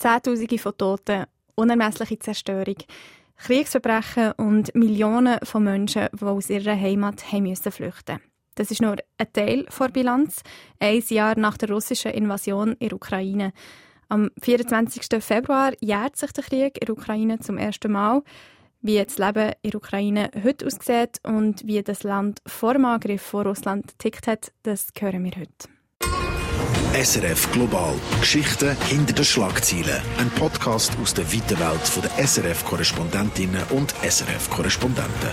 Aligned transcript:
Zehntausende 0.00 0.56
von 0.56 0.76
Toten, 0.78 1.26
unermessliche 1.56 2.18
Zerstörung, 2.18 2.76
Kriegsverbrechen 3.36 4.32
und 4.32 4.74
Millionen 4.74 5.38
von 5.42 5.62
Menschen, 5.62 6.08
die 6.18 6.24
aus 6.24 6.48
ihrer 6.48 6.74
Heimat 6.74 7.30
haben 7.30 7.42
müssen 7.42 7.70
flüchten 7.70 8.18
Das 8.54 8.70
ist 8.70 8.80
nur 8.80 8.96
ein 9.18 9.32
Teil 9.34 9.66
der 9.78 9.88
Bilanz, 9.88 10.42
ein 10.78 11.02
Jahr 11.08 11.38
nach 11.38 11.58
der 11.58 11.70
russischen 11.70 12.12
Invasion 12.12 12.76
in 12.78 12.88
der 12.88 12.96
Ukraine. 12.96 13.52
Am 14.08 14.30
24. 14.40 15.22
Februar 15.22 15.72
jährt 15.80 16.16
sich 16.16 16.32
der 16.32 16.44
Krieg 16.44 16.78
in 16.80 16.86
der 16.86 16.96
Ukraine 16.96 17.38
zum 17.38 17.58
ersten 17.58 17.92
Mal. 17.92 18.22
Wie 18.80 19.04
das 19.04 19.18
Leben 19.18 19.52
in 19.60 19.70
der 19.70 19.80
Ukraine 19.80 20.30
heute 20.42 20.66
aussieht 20.66 21.18
und 21.24 21.66
wie 21.66 21.82
das 21.82 22.04
Land 22.04 22.40
vor 22.46 22.72
dem 22.72 22.86
Angriff 22.86 23.20
von 23.20 23.46
Russland 23.46 23.98
tickt 23.98 24.26
hat, 24.26 24.50
das 24.62 24.88
hören 24.98 25.24
wir 25.24 25.32
heute. 25.32 25.79
SRF 26.92 27.52
Global. 27.52 27.94
Geschichten 28.18 28.76
hinter 28.88 29.12
den 29.12 29.24
Schlagzeilen. 29.24 30.02
Ein 30.18 30.28
Podcast 30.30 30.92
aus 31.00 31.14
der 31.14 31.24
weiten 31.32 31.56
Welt 31.60 32.02
der 32.02 32.26
SRF-Korrespondentinnen 32.26 33.62
und 33.70 33.94
SRF-Korrespondenten. 34.02 35.30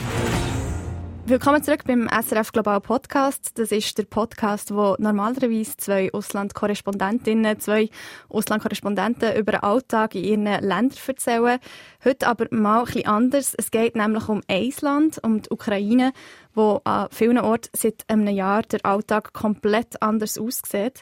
Willkommen 1.25 1.63
zurück 1.63 1.83
beim 1.85 2.07
SRF 2.07 2.52
Global 2.52 2.80
Podcast. 2.80 3.57
Das 3.57 3.71
ist 3.71 3.97
der 3.97 4.03
Podcast, 4.03 4.73
wo 4.73 4.95
normalerweise 4.99 5.75
zwei 5.77 6.13
Auslandkorrespondentinnen, 6.13 7.59
zwei 7.59 7.89
Auslandkorrespondenten 8.30 9.35
über 9.35 9.53
den 9.53 9.63
Alltag 9.63 10.13
in 10.13 10.23
ihren 10.23 10.45
Ländern 10.45 10.91
erzählen. 11.08 11.59
Heute 12.05 12.27
aber 12.27 12.45
mal 12.52 12.85
bisschen 12.85 13.08
anders. 13.08 13.55
Es 13.58 13.71
geht 13.71 13.95
nämlich 13.95 14.30
um 14.30 14.41
ein 14.47 14.71
Land, 14.81 15.19
um 15.23 15.41
die 15.41 15.49
Ukraine, 15.49 16.13
wo 16.53 16.81
an 16.83 17.08
vielen 17.11 17.39
Orten 17.39 17.71
seit 17.75 18.05
einem 18.08 18.27
Jahr 18.27 18.61
der 18.61 18.85
Alltag 18.85 19.33
komplett 19.33 20.02
anders 20.02 20.38
aussieht. 20.38 21.02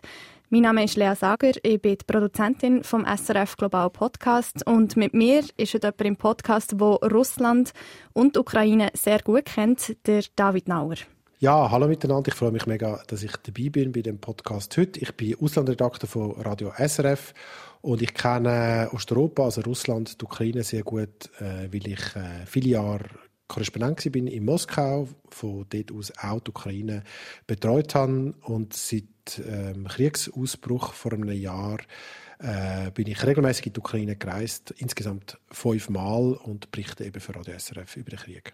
Mein 0.55 0.61
Name 0.61 0.85
ist 0.85 0.95
Lea 0.95 1.13
Sager, 1.19 1.51
ich 1.63 1.81
bin 1.81 1.97
die 1.97 2.05
Produzentin 2.07 2.81
vom 2.81 3.05
SRF 3.05 3.57
Global 3.57 3.89
Podcast 3.89 4.65
und 4.65 4.95
mit 4.95 5.13
mir 5.13 5.43
ist 5.57 5.73
heute 5.73 5.87
jemand 5.87 6.01
im 6.01 6.15
Podcast, 6.15 6.79
wo 6.79 6.93
Russland 6.93 7.73
und 8.13 8.37
Ukraine 8.37 8.89
sehr 8.93 9.19
gut 9.19 9.43
kennt, 9.43 9.97
der 10.07 10.23
David 10.37 10.69
Nauer. 10.69 10.95
Ja, 11.39 11.69
hallo 11.69 11.89
miteinander. 11.89 12.29
Ich 12.29 12.35
freue 12.35 12.53
mich 12.53 12.67
mega, 12.67 13.03
dass 13.07 13.21
ich 13.21 13.35
dabei 13.35 13.67
bin 13.67 13.91
bei 13.91 14.01
dem 14.01 14.17
Podcast 14.17 14.77
heute. 14.77 14.97
Ich 15.01 15.11
bin 15.17 15.35
Auslandredakteur 15.41 16.07
von 16.07 16.31
Radio 16.39 16.71
SRF 16.77 17.33
und 17.81 18.01
ich 18.01 18.13
kenne 18.13 18.89
Osteuropa, 18.93 19.43
also 19.43 19.59
Russland, 19.59 20.21
die 20.21 20.23
Ukraine 20.23 20.63
sehr 20.63 20.83
gut, 20.83 21.29
äh, 21.41 21.67
weil 21.69 21.85
ich 21.85 22.15
äh, 22.15 22.45
viele 22.45 22.69
Jahre 22.69 23.03
Korrespondent 23.47 24.11
bin 24.11 24.27
in 24.27 24.45
Moskau, 24.45 25.07
von 25.29 25.65
dort 25.69 25.91
aus 25.91 26.11
auch 26.17 26.39
die 26.39 26.49
Ukraine 26.49 27.03
betreut 27.45 27.93
habe 27.93 28.33
und 28.41 28.73
seit 28.73 29.03
ähm, 29.45 29.87
Kriegsausbruch 29.87 30.93
vor 30.93 31.13
einem 31.13 31.29
Jahr 31.31 31.77
äh, 32.39 32.91
bin 32.91 33.07
ich 33.07 33.23
regelmäßig 33.23 33.67
in 33.67 33.73
die 33.73 33.79
Ukraine 33.79 34.15
gereist, 34.15 34.73
insgesamt 34.77 35.37
fünfmal 35.51 36.33
und 36.33 36.71
berichte 36.71 37.05
eben 37.05 37.19
für 37.19 37.35
Radio 37.35 37.57
SRF 37.57 37.97
über 37.97 38.11
den 38.11 38.19
Krieg. 38.19 38.53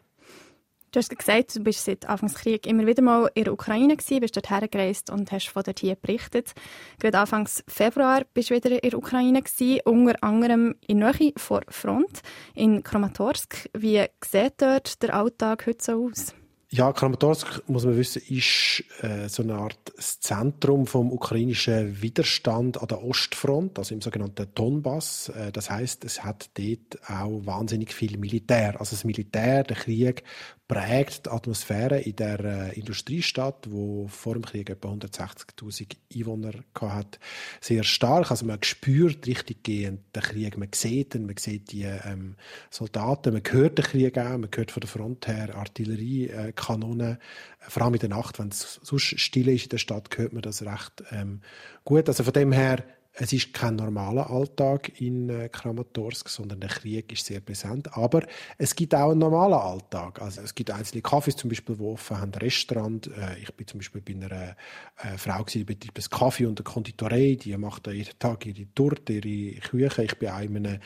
Du 0.93 0.99
hast 0.99 1.09
gesagt, 1.17 1.55
du 1.55 1.63
bist 1.63 1.85
seit 1.85 2.09
Anfangs 2.09 2.33
Krieg 2.33 2.67
immer 2.67 2.85
wieder 2.85 3.01
mal 3.01 3.31
in 3.33 3.45
der 3.45 3.53
Ukraine 3.53 3.95
gewesen, 3.95 4.19
bist 4.19 4.35
dort 4.35 4.49
hergereist 4.49 5.09
und 5.09 5.31
hast 5.31 5.47
von 5.47 5.63
dort 5.63 5.79
hier 5.79 5.95
berichtet. 5.95 6.51
Gerade 6.99 7.19
Anfangs 7.19 7.63
Februar 7.65 8.23
bist 8.33 8.49
du 8.49 8.55
wieder 8.55 8.83
in 8.83 8.89
der 8.89 8.99
Ukraine 8.99 9.41
gewesen, 9.41 9.79
unter 9.85 10.21
anderem 10.21 10.75
in 10.85 10.99
Nähe 10.99 11.31
vor 11.37 11.61
Front 11.69 12.21
in 12.55 12.83
Kramatorsk. 12.83 13.69
Wie 13.73 14.03
sieht 14.21 14.55
dort 14.57 15.01
der 15.01 15.15
Alltag 15.15 15.65
heute 15.65 15.81
so 15.81 16.09
aus? 16.11 16.35
Ja, 16.73 16.93
Kramatorsk, 16.93 17.63
muss 17.67 17.83
man 17.83 17.97
wissen, 17.97 18.21
ist 18.29 18.85
äh, 19.01 19.27
so 19.27 19.43
eine 19.43 19.55
Art 19.55 19.91
Zentrum 19.97 20.87
vom 20.87 21.11
ukrainischen 21.11 22.01
Widerstand 22.01 22.81
an 22.81 22.87
der 22.87 23.03
Ostfront, 23.03 23.77
also 23.77 23.93
im 23.93 23.99
sogenannten 23.99 24.47
Donbass. 24.55 25.27
Äh, 25.35 25.51
das 25.51 25.69
heißt, 25.69 26.05
es 26.05 26.23
hat 26.23 26.49
dort 26.57 27.09
auch 27.09 27.45
wahnsinnig 27.45 27.93
viel 27.93 28.17
Militär. 28.17 28.79
Also 28.79 28.95
das 28.95 29.03
Militär, 29.03 29.65
der 29.65 29.75
Krieg 29.75 30.23
prägt 30.71 31.25
die 31.25 31.29
Atmosphäre 31.29 31.99
in 31.99 32.15
der 32.15 32.39
äh, 32.39 32.79
Industriestadt, 32.79 33.67
wo 33.69 34.07
vor 34.07 34.35
dem 34.35 34.45
Krieg 34.45 34.69
etwa 34.69 34.87
160.000 34.87 35.97
Einwohner 36.15 36.53
hat, 36.79 37.19
sehr 37.59 37.83
stark. 37.83 38.31
Also 38.31 38.45
man 38.45 38.63
spürt 38.63 39.27
richtig 39.27 39.63
gehend 39.63 39.99
den 40.15 40.21
Krieg, 40.21 40.57
man 40.57 40.69
sieht 40.73 41.13
ihn, 41.13 41.25
man 41.25 41.35
sieht 41.35 41.73
die 41.73 41.83
ähm, 41.83 42.35
Soldaten, 42.69 43.33
man 43.33 43.43
hört 43.49 43.79
den 43.79 43.83
Krieg 43.83 44.17
auch, 44.17 44.37
man 44.37 44.49
hört 44.55 44.71
von 44.71 44.79
der 44.79 44.89
Front 44.89 45.27
her 45.27 45.53
Artillerie, 45.57 46.29
äh, 46.29 46.53
Kanonen. 46.53 47.17
Vor 47.59 47.83
allem 47.83 47.95
in 47.95 47.99
der 47.99 48.09
Nacht, 48.09 48.39
wenn 48.39 48.47
es 48.47 48.79
sonst 48.81 49.19
still 49.19 49.49
ist 49.49 49.63
in 49.63 49.69
der 49.71 49.77
Stadt, 49.77 50.07
hört 50.17 50.31
man 50.31 50.41
das 50.41 50.65
recht 50.65 51.03
ähm, 51.11 51.41
gut. 51.83 52.07
Also 52.07 52.23
von 52.23 52.31
dem 52.31 52.53
her 52.53 52.81
es 53.13 53.33
ist 53.33 53.53
kein 53.53 53.75
normaler 53.75 54.29
Alltag 54.29 55.01
in 55.01 55.29
äh, 55.29 55.49
Kramatorsk, 55.49 56.29
sondern 56.29 56.61
der 56.61 56.69
Krieg 56.69 57.11
ist 57.11 57.25
sehr 57.25 57.41
präsent. 57.41 57.95
Aber 57.97 58.23
es 58.57 58.73
gibt 58.73 58.95
auch 58.95 59.11
einen 59.11 59.19
normalen 59.19 59.53
Alltag. 59.53 60.21
Also 60.21 60.41
es 60.41 60.55
gibt 60.55 60.71
einzelne 60.71 61.01
Cafés 61.01 61.35
zum 61.35 61.49
Beispiel, 61.49 61.75
die 61.75 61.83
offen 61.83 62.19
haben, 62.19 62.33
Restaurant. 62.33 63.07
Äh, 63.07 63.39
ich 63.41 63.53
bin 63.53 63.67
zum 63.67 63.79
Beispiel 63.79 64.01
bei 64.01 64.13
einer 64.13 64.55
äh, 65.03 65.17
Frau, 65.17 65.43
die 65.43 65.63
betreibt 65.65 65.97
einen 65.97 66.19
Kaffee 66.19 66.45
und 66.45 66.59
eine 66.59 66.63
Konditorei. 66.63 67.37
Die 67.41 67.55
macht 67.57 67.87
jeden 67.87 68.17
Tag 68.17 68.45
ihre 68.45 68.73
Torte, 68.73 69.13
ihre 69.13 69.59
Küche. 69.59 70.03
Ich 70.03 70.17
bin 70.17 70.29
auch 70.29 70.39
in 70.39 70.57
einem 70.57 70.79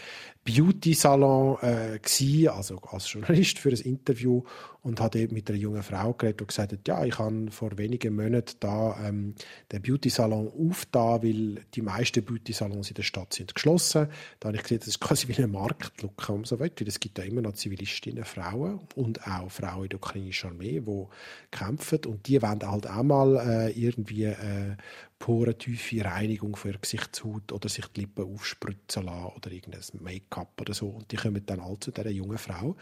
Beauty-Salon 0.45 1.57
äh, 1.61 1.99
gewesen, 1.99 2.49
also 2.49 2.77
als 2.91 3.11
Journalist 3.11 3.57
für 3.57 3.69
ein 3.69 3.77
Interview 3.77 4.43
und 4.83 5.01
habe 5.01 5.27
mit 5.29 5.49
einer 5.49 5.57
jungen 5.57 5.81
Frau 5.81 6.13
geredet, 6.13 6.41
die 6.41 6.45
gesagt 6.45 6.71
hat, 6.71 6.87
ja, 6.87 7.03
ich 7.03 7.17
habe 7.17 7.49
vor 7.49 7.75
wenigen 7.79 8.15
Monaten 8.15 8.55
da 8.59 8.95
ähm, 9.03 9.33
den 9.71 9.81
Beauty-Salon 9.81 10.47
aufgetan, 10.47 11.23
weil 11.23 11.65
die 11.73 11.81
meisten 11.81 12.23
Beauty-Salons 12.23 12.89
in 12.89 12.93
der 12.93 13.01
Stadt 13.01 13.33
sind 13.33 13.55
geschlossen. 13.55 14.07
Da 14.39 14.49
habe 14.49 14.57
ich 14.57 14.63
gesehen, 14.63 14.79
das 14.79 14.89
ist 14.89 14.99
quasi 14.99 15.27
wie 15.27 15.35
eine 15.35 15.47
Marktlücke 15.47 16.31
und 16.31 16.45
so 16.45 16.59
weiter, 16.59 16.85
es 16.85 16.99
gibt 16.99 17.17
da 17.17 17.23
immer 17.23 17.41
noch 17.41 17.53
Zivilistinnen, 17.53 18.23
Frauen 18.23 18.81
und 18.93 19.25
auch 19.25 19.49
Frauen 19.49 19.85
in 19.85 19.89
der 19.89 19.97
ukrainischen 19.97 20.51
Armee, 20.51 20.79
die 20.79 21.05
kämpfen 21.49 22.05
und 22.05 22.27
die 22.27 22.39
wollen 22.43 22.61
halt 22.61 22.87
auch 22.87 23.03
mal 23.03 23.37
äh, 23.37 23.71
irgendwie 23.71 24.25
äh, 24.25 24.75
porentiefe 25.17 26.05
Reinigung 26.05 26.55
für 26.55 26.69
ihre 26.69 26.79
Gesichtshaut 26.79 27.51
oder 27.51 27.69
sich 27.69 27.87
die 27.87 28.01
Lippen 28.01 28.31
aufspritzen 28.31 29.05
lassen 29.05 29.33
oder 29.35 29.51
irgendein 29.51 29.81
Make-up 29.99 30.34
oder 30.59 30.73
so. 30.73 30.87
Und 30.87 31.11
die 31.11 31.15
kommen 31.15 31.45
dann 31.45 31.59
alle 31.59 31.79
zu 31.79 31.91
dieser 31.91 32.09
jungen 32.09 32.37
Frau, 32.37 32.75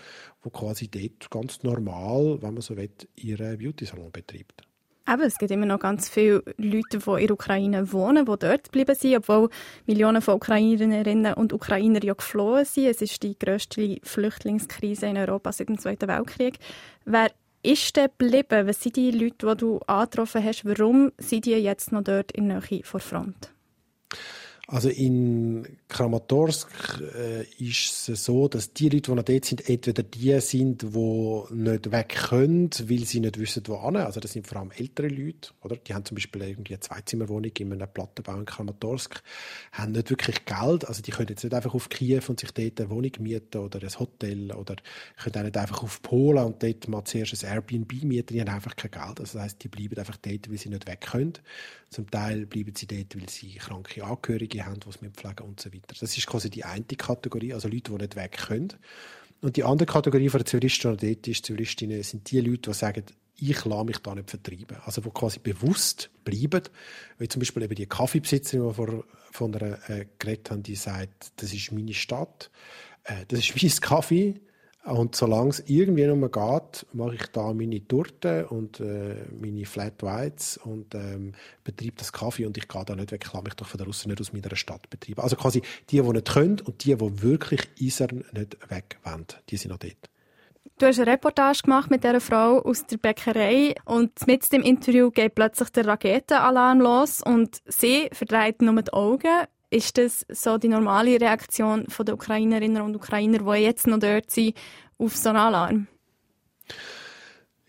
die 0.43 0.49
quasi 0.49 0.87
dort 0.87 1.29
ganz 1.29 1.63
normal, 1.63 2.41
wenn 2.41 2.53
man 2.53 2.61
so 2.61 2.75
will, 2.77 2.89
ihren 3.15 3.57
Beauty-Salon 3.57 4.11
betreibt. 4.11 4.63
Eben, 5.05 5.21
es 5.23 5.37
gibt 5.37 5.51
immer 5.51 5.65
noch 5.65 5.79
ganz 5.79 6.07
viele 6.07 6.43
Leute, 6.57 6.99
die 6.99 7.21
in 7.21 7.27
der 7.27 7.31
Ukraine 7.31 7.91
wohnen, 7.91 8.25
die 8.25 8.37
dort 8.39 8.63
geblieben 8.63 8.95
sind, 8.95 9.17
obwohl 9.17 9.49
Millionen 9.85 10.21
von 10.21 10.35
Ukrainerinnen 10.35 11.33
und 11.33 11.51
Ukrainer 11.51 12.01
ja 12.01 12.13
geflohen 12.13 12.63
sind. 12.63 12.85
Es 12.85 13.01
ist 13.01 13.21
die 13.21 13.37
grösste 13.37 13.97
Flüchtlingskrise 14.01 15.07
in 15.07 15.17
Europa 15.17 15.51
seit 15.51 15.67
dem 15.67 15.77
Zweiten 15.77 16.07
Weltkrieg. 16.07 16.57
Wer 17.03 17.31
ist 17.63 17.97
denn 17.97 18.09
geblieben? 18.17 18.65
Was 18.65 18.81
sind 18.81 18.95
die 18.95 19.11
Leute, 19.11 19.45
die 19.45 19.57
du 19.57 19.79
angetroffen 19.87 20.41
hast? 20.41 20.63
Warum 20.63 21.11
sind 21.17 21.45
die 21.45 21.51
jetzt 21.51 21.91
noch 21.91 22.03
dort 22.03 22.31
in 22.31 22.47
der 22.47 22.61
Nähe 22.61 22.83
vor 22.83 23.01
Front? 23.01 23.51
Also 24.66 24.88
in 24.88 25.78
Kramatorsk 25.90 27.01
äh, 27.18 27.44
ist 27.62 28.07
es 28.07 28.24
so, 28.24 28.47
dass 28.47 28.72
die 28.72 28.88
Leute, 28.88 29.12
die 29.12 29.12
noch 29.12 29.24
dort 29.24 29.44
sind, 29.44 29.69
entweder 29.69 30.03
die 30.03 30.40
sind, 30.40 30.84
die 30.84 31.44
nicht 31.53 31.91
weg 31.91 32.16
können, 32.29 32.69
weil 32.85 33.03
sie 33.03 33.19
nicht 33.19 33.38
wissen, 33.38 33.63
wo 33.68 33.84
hin. 33.84 33.97
Also 33.97 34.22
das 34.22 34.31
sind 34.31 34.47
vor 34.47 34.59
allem 34.59 34.72
ältere 34.72 35.09
Leute, 35.09 35.50
oder? 35.63 35.75
Die 35.75 35.94
haben 35.94 36.06
zum 36.06 36.16
Beispiel 36.16 36.44
irgendwie 36.44 36.75
eine 36.75 36.79
Zweizimmerwohnung 36.79 37.51
in 37.59 37.74
einem 37.74 37.90
Plattenbau 37.94 38.38
in 38.38 38.46
Kramatorsk, 38.46 39.22
haben 39.74 39.91
nicht 39.91 40.09
wirklich 40.09 40.46
Geld. 40.46 40.88
Also 40.88 41.01
die 41.01 41.12
können 41.12 41.28
jetzt 41.28 41.44
nicht 41.44 41.53
einfach 41.53 41.74
auf 41.74 41.90
Kiew 41.90 42.22
und 42.30 42.40
sich 42.40 42.51
dort 42.51 42.80
eine 42.80 42.90
Wohnung 42.90 43.12
mieten 43.19 43.57
oder 43.57 43.81
ein 43.81 44.00
Hotel 44.00 44.53
oder 44.53 44.78
können 45.18 45.35
auch 45.35 45.44
nicht 45.44 45.57
einfach 45.57 45.84
auf 45.84 46.01
Polen 46.01 46.45
und 46.45 46.63
dort 46.63 46.88
mal 46.88 47.03
zuerst 47.03 47.44
ein 47.44 47.51
Airbnb 47.51 47.91
mieten. 48.03 48.34
Die 48.34 48.40
haben 48.40 48.47
einfach 48.47 48.78
kein 48.78 48.91
Geld. 48.91 49.19
Also 49.19 49.38
das 49.38 49.41
heisst, 49.41 49.63
die 49.63 49.68
bleiben 49.68 49.97
einfach 49.97 50.18
dort, 50.18 50.50
weil 50.50 50.57
sie 50.57 50.69
nicht 50.69 50.88
weg 50.88 51.01
können. 51.01 51.34
Zum 51.90 52.09
Teil 52.09 52.47
bleiben 52.47 52.74
sie 52.75 52.88
dort, 52.88 53.16
weil 53.16 53.30
sie 53.30 53.53
kranke 53.56 54.03
Angehörige 54.03 54.52
haben, 54.61 54.79
die 54.79 54.89
es 54.89 55.01
mitpflegen 55.01 55.45
und 55.45 55.59
so 55.59 55.73
weiter. 55.73 55.95
Das 55.99 56.17
ist 56.17 56.27
quasi 56.27 56.49
die 56.49 56.63
eine 56.63 56.83
Kategorie, 56.83 57.53
also 57.53 57.67
Leute, 57.67 57.91
die 57.91 57.97
nicht 57.97 58.15
weg 58.15 58.38
können. 58.47 58.73
Und 59.41 59.57
die 59.57 59.63
andere 59.63 59.85
Kategorie 59.85 60.29
von 60.29 60.39
den 60.39 60.45
Zivilisten 60.45 60.97
ist, 60.97 61.45
Zivilistinnen 61.45 62.01
sind 62.03 62.31
die 62.31 62.39
Leute, 62.39 62.71
die 62.71 62.73
sagen, 62.73 63.03
ich 63.35 63.65
lasse 63.65 63.85
mich 63.85 63.97
da 63.97 64.15
nicht 64.15 64.29
vertreiben. 64.29 64.77
Also 64.85 65.01
die 65.01 65.09
quasi 65.09 65.39
bewusst 65.39 66.09
bleiben. 66.23 66.63
Wie 67.17 67.27
zum 67.27 67.41
Beispiel 67.41 67.63
eben 67.63 67.75
die 67.75 67.88
Kaffeebesitzerin, 67.88 68.71
die 68.71 68.77
wir 68.77 69.03
von 69.31 69.53
einer 69.55 69.89
äh, 69.89 70.05
geredet 70.19 70.51
haben, 70.51 70.63
die 70.63 70.75
sagt, 70.75 71.33
das 71.38 71.53
ist 71.53 71.71
meine 71.71 71.94
Stadt, 71.94 72.51
äh, 73.03 73.25
das 73.27 73.39
ist 73.39 73.56
mein 73.61 73.71
Kaffee, 73.81 74.35
und 74.85 75.15
solange 75.15 75.50
es 75.50 75.63
irgendwie 75.68 76.06
noch 76.06 76.15
mal 76.15 76.30
geht, 76.30 76.85
mache 76.94 77.15
ich 77.15 77.27
da 77.27 77.53
meine 77.53 77.88
Torte 77.88 78.47
und 78.47 78.80
äh, 78.81 79.15
meine 79.39 79.65
Flat 79.65 80.03
Whites 80.03 80.57
und 80.57 80.94
ähm, 80.94 81.33
betreibe 81.63 81.95
das 81.97 82.12
Kaffee 82.12 82.45
und 82.45 82.57
ich 82.57 82.68
gehe 82.68 82.83
da 82.85 82.95
nicht 82.95 83.12
weg, 83.12 83.24
ich 83.25 83.31
lasse 83.31 83.45
mich 83.45 83.53
doch 83.53 83.68
von 83.68 83.77
der 83.77 83.88
Russen 83.88 84.09
nicht 84.09 84.19
aus 84.19 84.33
meiner 84.33 84.56
Stadt 84.56 84.89
betreiben. 84.89 85.21
Also 85.21 85.38
quasi 85.38 85.62
die, 85.89 86.01
die 86.01 86.09
nicht 86.09 86.31
können 86.33 86.59
und 86.59 86.83
die, 86.83 86.95
die 86.95 87.21
wirklich 87.21 87.69
Isern 87.80 88.25
nicht 88.33 88.57
weg 88.69 88.97
wollen, 89.03 89.25
die 89.50 89.57
sind 89.57 89.71
noch 89.71 89.80
dort. 89.80 90.09
Du 90.80 90.88
hast 90.88 91.00
eine 91.00 91.12
Reportage 91.12 91.62
gemacht 91.63 91.91
mit 91.91 92.03
dieser 92.03 92.19
Frau 92.19 92.59
aus 92.59 92.85
der 92.85 92.97
Bäckerei 92.97 93.75
und 93.85 94.27
mit 94.27 94.51
dem 94.51 94.63
Interview 94.63 95.12
geht 95.12 95.35
plötzlich 95.35 95.69
der 95.69 95.85
Raketenalarm 95.85 96.81
los 96.81 97.21
und 97.21 97.62
sie 97.68 98.09
verdreht 98.12 98.62
nur 98.62 98.81
die 98.81 98.91
Augen 98.91 99.47
Ist 99.73 99.97
das 99.97 100.23
so 100.29 100.59
die 100.59 100.67
normale 100.67 101.19
Reaktion 101.19 101.87
der 101.99 102.13
Ukrainerinnen 102.13 102.83
und 102.83 102.95
Ukrainer, 102.95 103.39
die 103.39 103.63
jetzt 103.63 103.87
noch 103.87 103.97
dort 103.97 104.29
sind, 104.29 104.55
auf 104.99 105.17
so 105.17 105.29
einen 105.29 105.39
Alarm? 105.39 105.87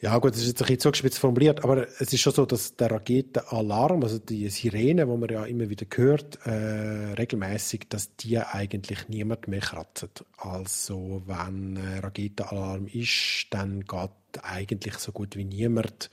Ja 0.02 0.18
gut, 0.18 0.32
das 0.32 0.42
ist 0.42 0.48
jetzt 0.48 0.60
ein 0.60 0.66
bisschen 0.66 0.80
zugespitzt 0.80 1.18
formuliert, 1.18 1.64
aber 1.64 1.86
es 1.98 2.12
ist 2.12 2.20
schon 2.20 2.34
so, 2.34 2.44
dass 2.44 2.76
der 2.76 2.90
Raketenalarm, 2.90 4.02
also 4.02 4.18
die 4.18 4.50
Sirene, 4.50 5.08
wo 5.08 5.16
man 5.16 5.30
ja 5.30 5.46
immer 5.46 5.70
wieder 5.70 5.86
hört, 5.94 6.44
äh, 6.44 7.14
regelmäßig, 7.14 7.88
dass 7.88 8.14
die 8.16 8.38
eigentlich 8.38 9.08
niemand 9.08 9.48
mehr 9.48 9.60
kratzt. 9.60 10.26
Also 10.36 11.22
wenn 11.24 11.78
ein 11.78 12.00
Raketenalarm 12.02 12.86
ist, 12.86 13.46
dann 13.48 13.80
geht 13.80 14.10
eigentlich 14.42 14.96
so 14.96 15.10
gut 15.10 15.36
wie 15.36 15.46
niemand 15.46 16.10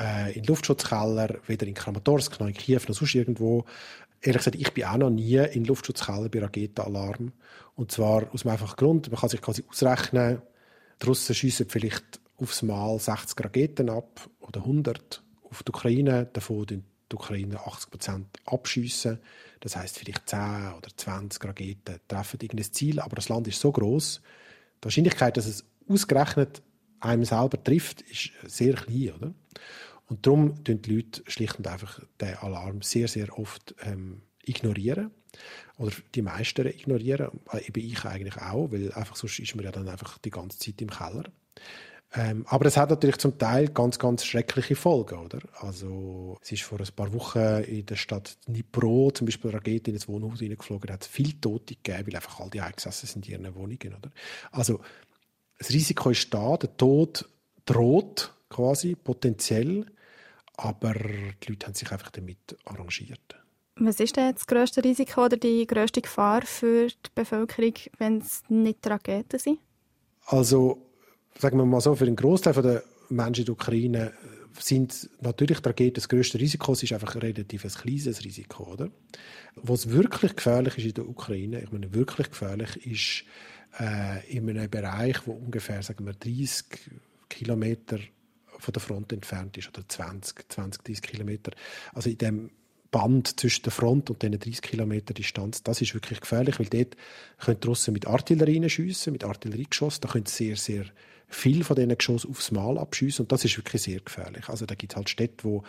äh, 0.00 0.32
in 0.32 0.44
Luftschutzkeller, 0.44 1.36
weder 1.46 1.66
in 1.66 1.74
Kramatorsk 1.74 2.40
noch 2.40 2.46
in 2.46 2.54
Kiew 2.54 2.80
noch 2.88 2.94
sonst 2.94 3.14
irgendwo. 3.14 3.66
Ehrlich 4.20 4.38
gesagt, 4.38 4.56
ich 4.56 4.72
bin 4.72 4.84
auch 4.84 4.96
noch 4.96 5.10
nie 5.10 5.36
in 5.36 5.64
Luftschutzkeller 5.64 6.28
bei 6.28 6.40
Raketenalarm. 6.40 7.32
Und 7.74 7.92
zwar 7.92 8.32
aus 8.32 8.42
dem 8.42 8.50
einfachen 8.50 8.76
Grund, 8.76 9.10
man 9.10 9.20
kann 9.20 9.28
sich 9.28 9.42
quasi 9.42 9.64
ausrechnen, 9.68 10.42
die 11.00 11.06
Russen 11.06 11.34
schiessen 11.34 11.68
vielleicht 11.68 12.20
aufs 12.38 12.62
Mal 12.62 12.98
60 12.98 13.44
Raketen 13.44 13.90
ab 13.90 14.28
oder 14.40 14.60
100 14.60 15.22
auf 15.50 15.62
die 15.62 15.70
Ukraine, 15.70 16.26
davon 16.32 16.66
die 16.66 16.82
Ukraine 17.14 17.60
80 17.66 17.90
Prozent 17.90 18.26
abschiessen. 18.46 19.18
Das 19.60 19.76
heißt 19.76 19.98
vielleicht 19.98 20.28
10 20.28 20.38
oder 20.76 20.88
20 20.96 21.44
Raketen 21.44 22.00
treffen 22.08 22.38
irgendein 22.40 22.72
Ziel, 22.72 23.00
aber 23.00 23.16
das 23.16 23.28
Land 23.28 23.48
ist 23.48 23.60
so 23.60 23.72
groß, 23.72 24.20
die 24.80 24.84
Wahrscheinlichkeit, 24.84 25.36
dass 25.36 25.46
es 25.46 25.64
ausgerechnet 25.88 26.62
einem 27.00 27.24
selber 27.24 27.62
trifft, 27.62 28.02
ist 28.02 28.32
sehr 28.46 28.74
klein, 28.74 29.12
oder? 29.16 29.34
Und 30.08 30.26
darum 30.26 30.62
tun 30.64 30.82
die 30.82 30.96
Leute 30.96 31.22
schlicht 31.26 31.58
und 31.58 31.66
einfach 31.66 32.00
den 32.20 32.36
Alarm 32.36 32.82
sehr, 32.82 33.08
sehr 33.08 33.38
oft 33.38 33.74
ähm, 33.82 34.22
ignorieren. 34.44 35.10
Oder 35.78 35.92
die 36.14 36.22
meisten 36.22 36.66
ignorieren. 36.66 37.30
Eben 37.66 37.84
ich 37.84 38.04
eigentlich 38.04 38.36
auch, 38.36 38.70
weil 38.70 38.92
einfach 38.92 39.16
sonst 39.16 39.38
ist 39.38 39.54
man 39.56 39.64
ja 39.64 39.72
dann 39.72 39.88
einfach 39.88 40.18
die 40.18 40.30
ganze 40.30 40.58
Zeit 40.58 40.80
im 40.80 40.90
Keller. 40.90 41.24
Ähm, 42.14 42.46
aber 42.48 42.66
es 42.66 42.76
hat 42.76 42.90
natürlich 42.90 43.18
zum 43.18 43.36
Teil 43.36 43.68
ganz, 43.68 43.98
ganz 43.98 44.24
schreckliche 44.24 44.76
Folgen, 44.76 45.18
oder? 45.18 45.40
Also, 45.60 46.38
es 46.40 46.52
ist 46.52 46.62
vor 46.62 46.78
ein 46.80 46.86
paar 46.94 47.12
Wochen 47.12 47.62
in 47.64 47.84
der 47.84 47.96
Stadt 47.96 48.38
Dnipro 48.46 49.10
zum 49.10 49.26
Beispiel 49.26 49.50
eine 49.50 49.58
Rakete 49.58 49.90
in 49.90 49.96
ein 49.96 50.08
Wohnhaus 50.08 50.38
hineingeflogen, 50.38 50.90
hat 50.90 51.04
viele 51.04 51.38
Tote 51.40 51.74
gegeben, 51.74 52.06
weil 52.06 52.16
einfach 52.16 52.40
all 52.40 52.48
die 52.48 52.60
eingesessen 52.60 53.08
sind 53.08 53.28
in 53.28 53.42
ihren 53.42 53.54
Wohnungen, 53.54 53.94
oder? 53.98 54.10
Also, 54.52 54.80
das 55.58 55.70
Risiko 55.70 56.10
ist 56.10 56.32
da, 56.32 56.56
der 56.56 56.76
Tod 56.76 57.28
droht 57.64 58.32
quasi 58.48 58.94
potenziell, 58.94 59.86
aber 60.56 60.94
die 60.94 61.50
Leute 61.50 61.66
haben 61.66 61.74
sich 61.74 61.90
einfach 61.90 62.10
damit 62.10 62.56
arrangiert. 62.64 63.36
Was 63.78 64.00
ist 64.00 64.16
denn 64.16 64.32
das 64.32 64.46
grösste 64.46 64.82
Risiko 64.82 65.26
oder 65.26 65.36
die 65.36 65.66
grösste 65.66 66.00
Gefahr 66.00 66.42
für 66.42 66.88
die 66.88 67.10
Bevölkerung, 67.14 67.74
wenn 67.98 68.18
es 68.18 68.42
nicht 68.48 68.86
Raketen 68.86 69.38
sind? 69.38 69.58
Also 70.24 70.86
sagen 71.38 71.58
wir 71.58 71.66
mal 71.66 71.80
so, 71.80 71.94
für 71.94 72.06
den 72.06 72.16
Großteil 72.16 72.54
der 72.54 72.82
Menschen 73.10 73.42
in 73.42 73.46
der 73.46 73.52
Ukraine 73.52 74.12
sind 74.58 75.10
natürlich 75.20 75.60
die 75.60 75.68
Raketen 75.68 75.94
das 75.94 76.08
grösste 76.08 76.40
Risiko. 76.40 76.72
Es 76.72 76.82
ist 76.82 76.92
einfach 76.92 77.14
ein 77.14 77.20
relativ 77.20 77.64
ein 77.64 77.70
kleines 77.70 78.24
Risiko, 78.24 78.64
oder? 78.72 78.90
Was 79.56 79.90
wirklich 79.90 80.34
gefährlich 80.36 80.78
ist 80.78 80.86
in 80.86 80.94
der 80.94 81.08
Ukraine, 81.08 81.62
ich 81.62 81.70
meine 81.70 81.92
wirklich 81.92 82.30
gefährlich, 82.30 82.86
ist 82.86 83.24
äh, 83.78 84.26
in 84.34 84.48
einem 84.48 84.70
Bereich, 84.70 85.26
wo 85.26 85.32
ungefähr, 85.32 85.82
sagen 85.82 86.06
wir, 86.06 86.14
30 86.14 86.64
Kilometer 87.28 87.98
von 88.58 88.72
der 88.72 88.82
Front 88.82 89.12
entfernt 89.12 89.56
ist 89.56 89.68
oder 89.68 89.86
20, 89.86 90.48
20, 90.48 90.82
30 90.84 91.02
Kilometer. 91.02 91.52
Also 91.94 92.10
in 92.10 92.18
dem 92.18 92.50
Band 92.90 93.38
zwischen 93.38 93.62
der 93.62 93.72
Front 93.72 94.10
und 94.10 94.22
diesen 94.22 94.38
30 94.38 94.62
Kilometer 94.62 95.12
Distanz, 95.12 95.62
das 95.62 95.82
ist 95.82 95.94
wirklich 95.94 96.20
gefährlich, 96.20 96.58
weil 96.58 96.66
dort 96.66 96.96
können 97.38 97.60
die 97.60 97.66
Russen 97.66 97.92
mit 97.92 98.06
Artillerie 98.06 98.68
schiessen, 98.68 99.12
mit 99.12 99.24
Artilleriegeschoss, 99.24 100.00
da 100.00 100.08
können 100.08 100.26
sehr, 100.26 100.56
sehr 100.56 100.84
viel 101.28 101.64
von 101.64 101.76
diesen 101.76 101.96
Geschossen 101.96 102.30
aufs 102.30 102.52
Mal 102.52 102.78
abschiessen 102.78 103.22
und 103.22 103.32
das 103.32 103.44
ist 103.44 103.56
wirklich 103.56 103.82
sehr 103.82 104.00
gefährlich. 104.00 104.48
Also 104.48 104.64
da 104.64 104.74
gibt 104.74 104.92
es 104.92 104.96
halt 104.96 105.10
Städte, 105.10 105.44
wo 105.44 105.64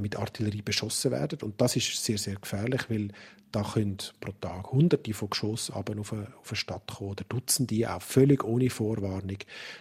mit 0.00 0.16
Artillerie 0.16 0.62
beschossen 0.62 1.10
werden 1.12 1.38
und 1.42 1.60
das 1.60 1.76
ist 1.76 2.04
sehr, 2.04 2.18
sehr 2.18 2.36
gefährlich, 2.36 2.88
weil 2.88 3.08
da 3.52 3.62
können 3.62 3.98
pro 4.20 4.32
Tag 4.32 4.72
hunderte 4.72 5.14
von 5.14 5.30
Geschossen 5.30 5.74
auf 5.74 5.88
eine, 5.90 6.00
auf 6.00 6.12
eine 6.12 6.56
Stadt 6.56 6.86
kommen 6.86 7.12
oder 7.12 7.24
Dutzende 7.24 7.94
auch 7.94 8.02
völlig 8.02 8.44
ohne 8.44 8.68
Vorwarnung. 8.68 9.38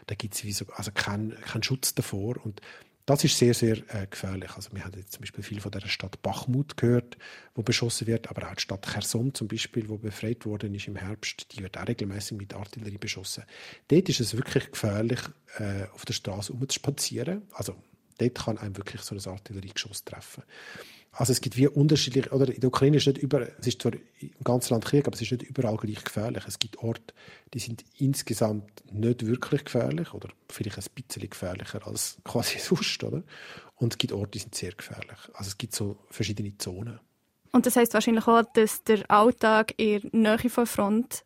Da 0.08 0.16
gibt 0.16 0.36
es 0.36 0.66
also 0.72 0.92
keinen 0.92 1.36
kein 1.42 1.64
Schutz 1.64 1.94
davor 1.94 2.36
und 2.44 2.62
das 3.06 3.24
ist 3.24 3.38
sehr, 3.38 3.54
sehr 3.54 3.78
äh, 3.94 4.08
gefährlich. 4.10 4.50
Also 4.56 4.72
wir 4.74 4.84
haben 4.84 4.98
jetzt 4.98 5.12
zum 5.12 5.22
Beispiel 5.22 5.44
viel 5.44 5.62
von 5.62 5.72
der 5.72 5.82
Stadt 5.82 6.22
Bachmut 6.24 6.76
gehört, 6.76 7.18
wo 7.54 7.62
beschossen 7.62 8.08
wird, 8.08 8.30
aber 8.30 8.50
auch 8.50 8.56
die 8.56 8.62
Stadt 8.62 8.88
Cherson 8.92 9.34
zum 9.34 9.48
Beispiel, 9.48 9.90
wo 9.90 9.98
befreit 9.98 10.46
worden 10.46 10.74
ist 10.74 10.88
im 10.88 10.96
Herbst, 10.96 11.48
die 11.52 11.62
wird 11.62 11.78
auch 11.78 11.88
regelmäßig 11.88 12.38
mit 12.38 12.56
Artillerie 12.56 12.98
beschossen. 12.98 13.44
Dort 13.90 14.10
ist 14.10 14.22
es 14.22 14.36
wirklich 14.36 14.72
gefährlich, 14.72 15.20
äh, 15.60 15.84
auf 15.94 16.06
der 16.06 16.14
Straße 16.14 16.52
umzuspazieren. 16.52 17.44
Also 17.52 17.76
dort 18.18 18.36
kann 18.36 18.58
einem 18.58 18.78
wirklich 18.78 19.02
so 19.02 19.16
ein 19.16 19.22
Artilleriegeschoss 19.26 20.04
treffen. 20.04 20.44
Also 21.18 21.32
es 21.32 21.40
gibt 21.40 21.56
wie 21.56 21.68
unterschiedliche, 21.68 22.32
oder 22.32 22.54
in 22.54 22.60
der 22.60 22.68
Ukraine 22.68 22.98
ist 22.98 23.08
nicht 23.08 23.20
über, 23.20 23.48
es 23.58 23.68
ist 23.68 23.82
zwar 23.82 23.94
im 23.94 24.32
ganzen 24.44 24.74
Land 24.74 24.84
Krieg, 24.84 25.08
aber 25.08 25.16
es 25.16 25.22
ist 25.22 25.32
nicht 25.32 25.44
überall 25.44 25.78
gleich 25.78 26.04
gefährlich. 26.04 26.44
Es 26.46 26.60
gibt 26.60 26.78
Orte, 26.80 27.14
die 27.54 27.60
sind 27.60 27.86
insgesamt 27.98 28.84
nicht 28.92 29.26
wirklich 29.26 29.64
gefährlich 29.64 30.14
oder 30.14 30.28
vielleicht 30.50 30.78
ein 30.78 30.84
bisschen 30.94 31.30
gefährlicher 31.30 31.88
als 31.88 32.18
quasi 32.26 32.60
sonst, 32.60 33.02
oder? 33.04 33.24
Und 33.76 33.94
es 33.94 33.98
gibt 33.98 34.12
Orte, 34.12 34.32
die 34.32 34.40
sind 34.40 34.56
sehr 34.56 34.74
gefährlich. 34.74 35.18
Also 35.34 35.50
es 35.50 35.58
gibt 35.58 35.74
so 35.74 35.98
verschiedene 36.10 36.58
Zonen. 36.58 37.00
Und 37.54 37.66
das 37.66 37.78
heißt 37.78 37.94
wahrscheinlich 37.94 38.28
auch, 38.28 38.44
dass 38.54 38.84
der 38.84 39.10
Alltag 39.10 39.74
in 39.78 40.10
der 40.12 40.38
Nähe 40.38 40.50
von 40.50 40.66
Front 40.66 41.24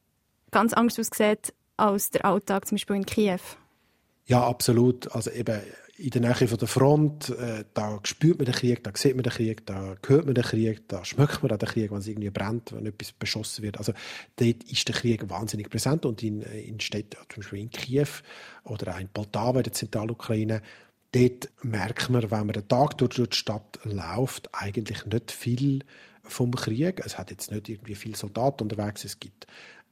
ganz 0.51 0.73
anders 0.73 0.99
aussieht 0.99 1.53
als 1.77 2.11
der 2.11 2.25
Alltag 2.25 2.67
zum 2.67 2.75
Beispiel 2.75 2.97
in 2.97 3.05
Kiew. 3.07 3.39
Ja, 4.27 4.45
absolut. 4.45 5.11
Also 5.15 5.31
eben 5.31 5.59
in 5.99 6.11
der 6.11 6.21
Nähe 6.21 6.47
von 6.47 6.57
der 6.57 6.67
Front, 6.67 7.29
äh, 7.29 7.65
da 7.73 7.99
spürt 8.03 8.37
man 8.37 8.45
den 8.45 8.55
Krieg, 8.55 8.83
da 8.83 8.91
sieht 8.95 9.15
man 9.15 9.23
den 9.23 9.33
Krieg, 9.33 9.65
da 9.65 9.95
hört 10.07 10.25
man 10.25 10.33
den 10.33 10.43
Krieg, 10.43 10.87
da 10.87 11.03
schmeckt 11.03 11.43
man 11.43 11.51
auch 11.51 11.57
den 11.57 11.67
Krieg, 11.67 11.91
wenn 11.91 11.97
es 11.97 12.07
irgendwie 12.07 12.29
brennt, 12.29 12.71
wenn 12.71 12.85
etwas 12.85 13.11
beschossen 13.11 13.63
wird. 13.63 13.77
Also 13.77 13.93
dort 14.37 14.63
ist 14.63 14.87
der 14.87 14.95
Krieg 14.95 15.29
wahnsinnig 15.29 15.69
präsent 15.69 16.05
und 16.05 16.23
in, 16.23 16.41
in 16.41 16.79
Städten, 16.79 17.17
zum 17.27 17.43
Beispiel 17.43 17.59
in 17.59 17.69
Kiew 17.69 18.07
oder 18.63 18.95
auch 18.95 18.99
in 18.99 19.09
Poltava, 19.09 19.59
in 19.59 19.63
der 19.63 19.73
Zentralukraine, 19.73 20.61
dort 21.11 21.49
merkt 21.63 22.09
man, 22.09 22.23
wenn 22.23 22.45
man 22.45 22.53
den 22.53 22.67
Tag 22.67 22.97
durch 22.97 23.15
die 23.15 23.35
Stadt 23.35 23.79
läuft, 23.83 24.49
eigentlich 24.53 25.05
nicht 25.05 25.31
viel 25.31 25.83
vom 26.23 26.51
Krieg. 26.55 27.01
Es 27.05 27.17
hat 27.17 27.29
jetzt 27.31 27.51
nicht 27.51 27.67
irgendwie 27.67 27.95
viele 27.95 28.15
Soldaten 28.15 28.63
unterwegs, 28.63 29.03
es 29.03 29.19
gibt 29.19 29.47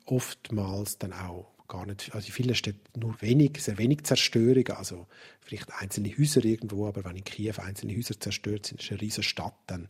oftmals 0.06 0.98
dann 1.00 1.12
auch 1.12 1.56
gar 1.68 1.86
nicht, 1.86 2.14
also 2.14 2.28
in 2.28 2.33
vielen 2.33 2.56
Städten 2.56 3.00
nur 3.00 3.21
wenig, 3.21 3.62
sehr 3.62 3.78
wenig 3.78 4.04
Zerstörung, 4.04 4.68
also 4.69 5.07
vielleicht 5.42 5.71
einzelne 5.74 6.09
Häuser 6.18 6.44
irgendwo, 6.44 6.88
aber 6.88 7.04
wenn 7.06 7.16
in 7.16 7.24
Kiew 7.24 7.56
einzelne 7.57 7.95
Häuser 7.95 8.19
zerstört 8.19 8.66
sind, 8.66 8.81
ist 8.81 8.92
eine 8.92 9.02
riesige 9.02 9.24
Stadt, 9.24 9.56
dann, 9.68 9.88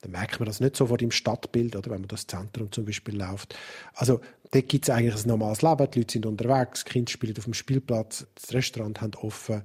dann 0.00 0.10
merkt 0.10 0.40
man 0.40 0.46
das 0.46 0.60
nicht 0.60 0.76
sofort 0.76 1.02
im 1.02 1.10
Stadtbild, 1.10 1.76
oder 1.76 1.90
wenn 1.90 2.00
man 2.00 2.08
das 2.08 2.26
Zentrum 2.26 2.70
zum 2.72 2.84
Beispiel 2.84 3.16
läuft. 3.16 3.56
Also 3.94 4.20
dort 4.50 4.68
gibt 4.68 4.88
es 4.88 4.94
eigentlich 4.94 5.22
ein 5.22 5.28
normales 5.28 5.62
Leben, 5.62 5.90
die 5.90 6.00
Leute 6.00 6.12
sind 6.12 6.26
unterwegs, 6.26 6.84
die 6.84 6.90
Kinder 6.90 7.10
spielen 7.10 7.38
auf 7.38 7.44
dem 7.44 7.54
Spielplatz, 7.54 8.26
das 8.34 8.52
Restaurant 8.52 9.00
hat 9.00 9.16
offen. 9.16 9.62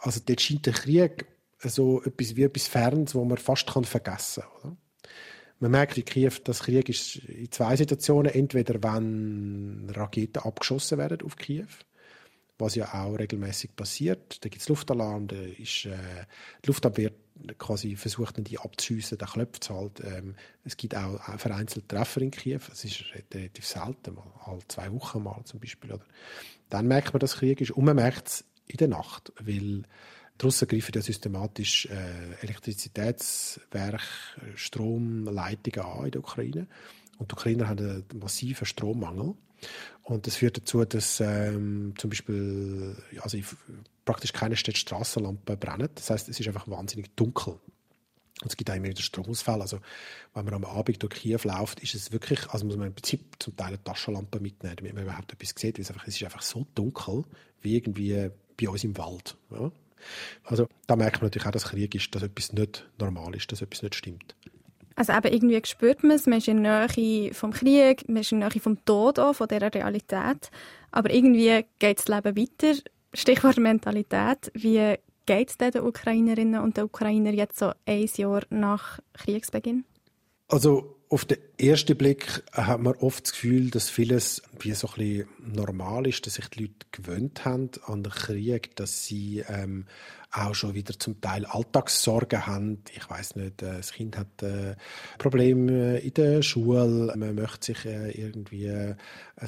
Also 0.00 0.20
dort 0.24 0.40
scheint 0.40 0.66
der 0.66 0.74
Krieg 0.74 1.26
so 1.58 2.02
etwas 2.04 2.36
wie 2.36 2.44
etwas 2.44 2.68
Ferns, 2.68 3.14
wo 3.14 3.24
man 3.24 3.38
fast 3.38 3.66
kann 3.66 3.84
vergessen 3.84 4.44
kann. 4.62 4.76
Man 5.60 5.72
merkt 5.72 5.98
in 5.98 6.04
Kiew, 6.04 6.32
dass 6.44 6.60
Krieg 6.60 6.88
ist 6.88 7.16
in 7.16 7.50
zwei 7.50 7.76
Situationen. 7.76 8.32
Entweder 8.32 8.82
wenn 8.82 9.90
Raketen 9.90 10.42
abgeschossen 10.42 10.98
werden 10.98 11.22
auf 11.22 11.36
Kiew, 11.36 11.66
was 12.58 12.74
ja 12.74 12.92
auch 12.94 13.18
regelmäßig 13.18 13.74
passiert. 13.74 14.44
Da 14.44 14.48
gibt 14.48 14.62
es 14.62 14.68
Luftalarm, 14.68 15.26
da 15.28 15.36
ist 15.36 15.86
äh, 15.86 15.96
die 16.62 16.68
Luftabwehr 16.68 17.12
quasi 17.56 17.96
versucht, 17.96 18.34
die 18.38 18.58
abzuschiessen, 18.58 19.18
dann 19.18 19.28
klopft 19.28 19.64
es 19.64 19.70
halt. 19.70 20.00
Ähm, 20.04 20.34
es 20.64 20.76
gibt 20.76 20.96
auch 20.96 21.18
vereinzelt 21.38 21.88
Treffer 21.88 22.20
in 22.20 22.30
Kiew. 22.30 22.60
Es 22.72 22.84
ist 22.84 23.04
relativ 23.32 23.66
selten, 23.66 24.14
mal 24.14 24.32
alle 24.44 24.60
zwei 24.68 24.92
Wochen 24.92 25.22
mal 25.22 25.42
zum 25.44 25.60
Beispiel. 25.60 25.92
Oder? 25.92 26.04
Dann 26.68 26.86
merkt 26.86 27.12
man, 27.12 27.20
dass 27.20 27.36
Krieg 27.36 27.60
ist 27.60 27.72
und 27.72 27.84
man 27.84 27.96
merkt 27.96 28.28
es 28.28 28.44
in 28.66 28.76
der 28.76 28.88
Nacht, 28.88 29.32
weil 29.40 29.82
die 30.40 30.44
Russen 30.44 30.68
greifen 30.68 30.92
ja 30.94 31.02
systematisch 31.02 31.86
äh, 31.86 32.34
Elektrizitätswerke, 32.42 34.02
Stromleitungen 34.54 35.80
an 35.80 36.04
in 36.04 36.10
der 36.12 36.20
Ukraine. 36.20 36.66
Und 37.18 37.30
die 37.30 37.34
Ukrainer 37.34 37.68
haben 37.68 37.78
einen 37.78 38.04
massiven 38.20 38.66
Strommangel. 38.66 39.34
Und 40.04 40.26
das 40.26 40.36
führt 40.36 40.56
dazu, 40.56 40.84
dass 40.84 41.20
ähm, 41.20 41.94
zum 41.98 42.10
Beispiel 42.10 42.96
also 43.20 43.38
praktisch 44.04 44.32
keine 44.32 44.56
Städte 44.56 44.78
Straßenlampen 44.78 45.58
brennen. 45.58 45.88
Das 45.94 46.10
heißt, 46.10 46.28
es 46.28 46.38
ist 46.38 46.46
einfach 46.46 46.68
wahnsinnig 46.68 47.14
dunkel. 47.16 47.58
Und 48.40 48.52
es 48.52 48.56
gibt 48.56 48.70
auch 48.70 48.76
immer 48.76 48.88
wieder 48.88 49.02
Stromausfälle. 49.02 49.62
Also, 49.62 49.80
wenn 50.32 50.44
man 50.44 50.54
am 50.54 50.64
Abend 50.64 51.02
durch 51.02 51.14
Kiew 51.14 51.40
läuft, 51.42 51.80
ist 51.80 51.96
es 51.96 52.12
wirklich, 52.12 52.48
also 52.50 52.64
muss 52.66 52.76
man 52.76 52.86
im 52.86 52.94
Prinzip 52.94 53.20
zum 53.40 53.56
Teil 53.56 53.68
eine 53.68 53.82
Taschenlampe 53.82 54.38
mitnehmen, 54.38 54.76
damit 54.76 54.94
man 54.94 55.02
überhaupt 55.02 55.32
etwas 55.32 55.54
sieht. 55.56 55.76
Weil 55.76 55.82
es, 55.82 55.90
einfach, 55.90 56.06
es 56.06 56.14
ist 56.14 56.22
einfach 56.22 56.42
so 56.42 56.64
dunkel, 56.76 57.24
wie 57.60 57.76
irgendwie 57.76 58.30
bei 58.56 58.68
uns 58.68 58.84
im 58.84 58.96
Wald. 58.96 59.36
Ja? 59.50 59.72
Also 60.44 60.66
da 60.86 60.96
merkt 60.96 61.20
man 61.20 61.26
natürlich 61.26 61.46
auch, 61.46 61.52
dass 61.52 61.64
Krieg 61.64 61.94
ist, 61.94 62.14
dass 62.14 62.22
etwas 62.22 62.52
nicht 62.52 62.88
normal 62.98 63.34
ist, 63.34 63.50
dass 63.52 63.62
etwas 63.62 63.82
nicht 63.82 63.94
stimmt. 63.94 64.34
Also 64.96 65.12
eben 65.12 65.32
irgendwie 65.32 65.60
spürt 65.64 66.02
man 66.02 66.16
es, 66.16 66.26
man 66.26 66.38
ist 66.38 66.48
in 66.48 66.64
der 66.64 66.88
Nähe 66.96 67.32
vom 67.32 67.52
Krieg, 67.52 68.08
man 68.08 68.18
ist 68.18 68.32
in 68.32 68.40
der 68.40 68.48
Nähe 68.48 68.60
vom 68.60 68.84
Tod 68.84 69.20
auch, 69.20 69.34
von 69.34 69.46
dieser 69.46 69.72
Realität. 69.72 70.50
Aber 70.90 71.12
irgendwie 71.12 71.64
geht 71.78 71.98
das 71.98 72.08
Leben 72.08 72.36
weiter. 72.36 72.80
Stichwort 73.14 73.58
Mentalität. 73.58 74.50
Wie 74.54 74.96
geht 75.24 75.50
es 75.50 75.58
den 75.58 75.82
Ukrainerinnen 75.82 76.60
und 76.60 76.76
den 76.76 76.84
Ukrainern 76.84 77.34
jetzt 77.34 77.58
so 77.58 77.72
ein 77.86 78.08
Jahr 78.16 78.42
nach 78.50 78.98
Kriegsbeginn? 79.12 79.84
Also 80.48 80.97
auf 81.10 81.24
den 81.24 81.38
ersten 81.58 81.96
Blick 81.96 82.42
hat 82.52 82.80
man 82.80 82.94
oft 82.94 83.24
das 83.24 83.32
Gefühl, 83.32 83.70
dass 83.70 83.88
vieles 83.88 84.42
wie 84.60 84.72
so 84.72 84.88
ein 84.96 85.26
normal 85.40 86.06
ist, 86.06 86.26
dass 86.26 86.34
sich 86.34 86.48
die 86.48 86.62
Leute 86.62 86.86
gewöhnt 86.92 87.44
haben 87.44 87.70
an 87.86 88.02
den 88.02 88.12
Krieg, 88.12 88.76
dass 88.76 89.04
sie 89.04 89.42
ähm, 89.48 89.86
auch 90.30 90.54
schon 90.54 90.74
wieder 90.74 90.98
zum 90.98 91.20
Teil 91.20 91.46
Alltagssorgen 91.46 92.46
haben. 92.46 92.82
Ich 92.94 93.08
weiß 93.08 93.36
nicht, 93.36 93.62
äh, 93.62 93.76
das 93.78 93.92
Kind 93.92 94.18
hat 94.18 94.42
äh, 94.42 94.76
Probleme 95.16 95.98
in 95.98 96.14
der 96.14 96.42
Schule, 96.42 97.12
man 97.16 97.34
möchte 97.34 97.72
sich 97.72 97.86
äh, 97.86 98.10
irgendwie 98.10 98.68
ein 98.70 98.96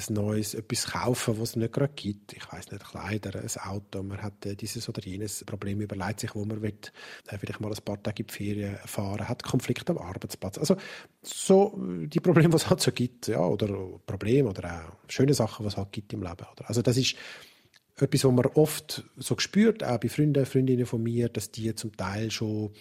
neues 0.09 0.55
etwas 0.55 0.87
kaufen, 0.87 1.39
was 1.39 1.49
es 1.49 1.55
nicht 1.55 1.73
gerade 1.73 1.93
gibt. 1.93 2.33
Ich 2.33 2.51
weiß 2.51 2.71
nicht, 2.71 2.83
Kleider, 2.83 3.39
ein 3.39 3.69
Auto, 3.69 4.01
man 4.01 4.21
hat 4.21 4.33
dieses 4.59 4.89
oder 4.89 5.03
jenes 5.03 5.43
Problem, 5.45 5.81
überlegt 5.81 6.21
sich, 6.21 6.33
wo 6.33 6.45
man 6.45 6.61
will, 6.61 6.73
vielleicht 7.25 7.59
mal 7.59 7.71
ein 7.71 7.83
paar 7.83 8.01
Tage 8.01 8.23
in 8.23 8.27
die 8.27 8.33
Ferien 8.33 8.77
fahren, 8.85 9.27
hat 9.27 9.43
Konflikte 9.43 9.91
am 9.91 9.99
Arbeitsplatz. 9.99 10.57
Also 10.57 10.77
so 11.21 11.50
die 11.53 12.19
Probleme, 12.19 12.49
die 12.49 12.55
es 12.55 12.69
halt 12.69 12.81
so 12.81 12.91
gibt, 12.91 13.27
ja, 13.27 13.39
oder 13.39 13.67
Probleme 14.05 14.49
oder 14.49 14.85
auch 14.87 15.09
schöne 15.09 15.33
Sachen, 15.33 15.63
die 15.63 15.67
es 15.69 15.77
halt 15.77 15.91
gibt 15.91 16.13
im 16.13 16.21
Leben. 16.21 16.45
Oder? 16.51 16.67
Also 16.67 16.81
das 16.81 16.97
ist 16.97 17.15
etwas, 17.97 18.23
was 18.23 18.31
man 18.31 18.45
oft 18.47 19.03
so 19.17 19.37
spürt, 19.37 19.83
auch 19.83 19.97
bei 19.97 20.09
Freunden, 20.09 20.45
Freundinnen 20.45 20.85
von 20.85 21.03
mir, 21.03 21.29
dass 21.29 21.51
die 21.51 21.73
zum 21.75 21.95
Teil 21.95 22.31
schon 22.31 22.71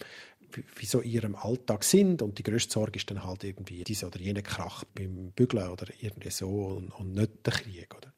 wie 0.77 0.87
so 0.87 1.01
in 1.01 1.11
ihrem 1.11 1.37
Alltag 1.37 1.85
sind 1.85 2.23
und 2.23 2.39
die 2.39 2.43
größte 2.43 2.73
Sorge 2.73 2.99
ist 2.99 3.11
dann 3.11 3.25
halt 3.25 3.45
irgendwie 3.45 3.85
diese 3.85 4.07
oder 4.07 4.19
jene 4.19 4.43
Krach 4.43 4.85
beim 4.95 5.31
Bügeln 5.31 5.69
oder 5.69 5.87
irgendwie 6.01 6.31
so 6.31 6.49
und, 6.49 6.91
und 6.91 7.13
nicht 7.13 7.47
der 7.47 7.53
Krieg. 7.53 7.95
Oder? 7.97 8.13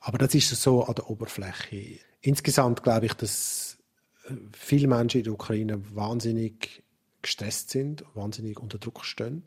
Aber 0.00 0.18
das 0.18 0.34
ist 0.34 0.50
so 0.50 0.84
an 0.84 0.94
der 0.94 1.10
Oberfläche. 1.10 1.98
Insgesamt 2.20 2.82
glaube 2.84 3.06
ich, 3.06 3.14
dass 3.14 3.78
äh, 4.28 4.34
viele 4.52 4.86
Menschen 4.86 5.18
in 5.18 5.24
der 5.24 5.32
Ukraine 5.32 5.82
wahnsinnig 5.94 6.84
gestresst 7.22 7.70
sind, 7.70 8.04
wahnsinnig 8.14 8.60
unter 8.60 8.78
Druck 8.78 9.04
stehen 9.04 9.44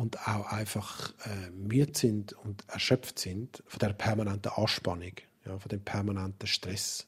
und 0.00 0.26
auch 0.26 0.50
einfach 0.50 1.12
äh, 1.26 1.50
müde 1.50 1.92
sind 1.94 2.32
und 2.32 2.64
erschöpft 2.68 3.18
sind 3.18 3.62
von 3.66 3.80
der 3.80 3.92
permanenten 3.92 4.50
Anspannung 4.50 5.12
ja, 5.44 5.58
von 5.58 5.68
dem 5.68 5.82
permanenten 5.82 6.46
Stress. 6.46 7.06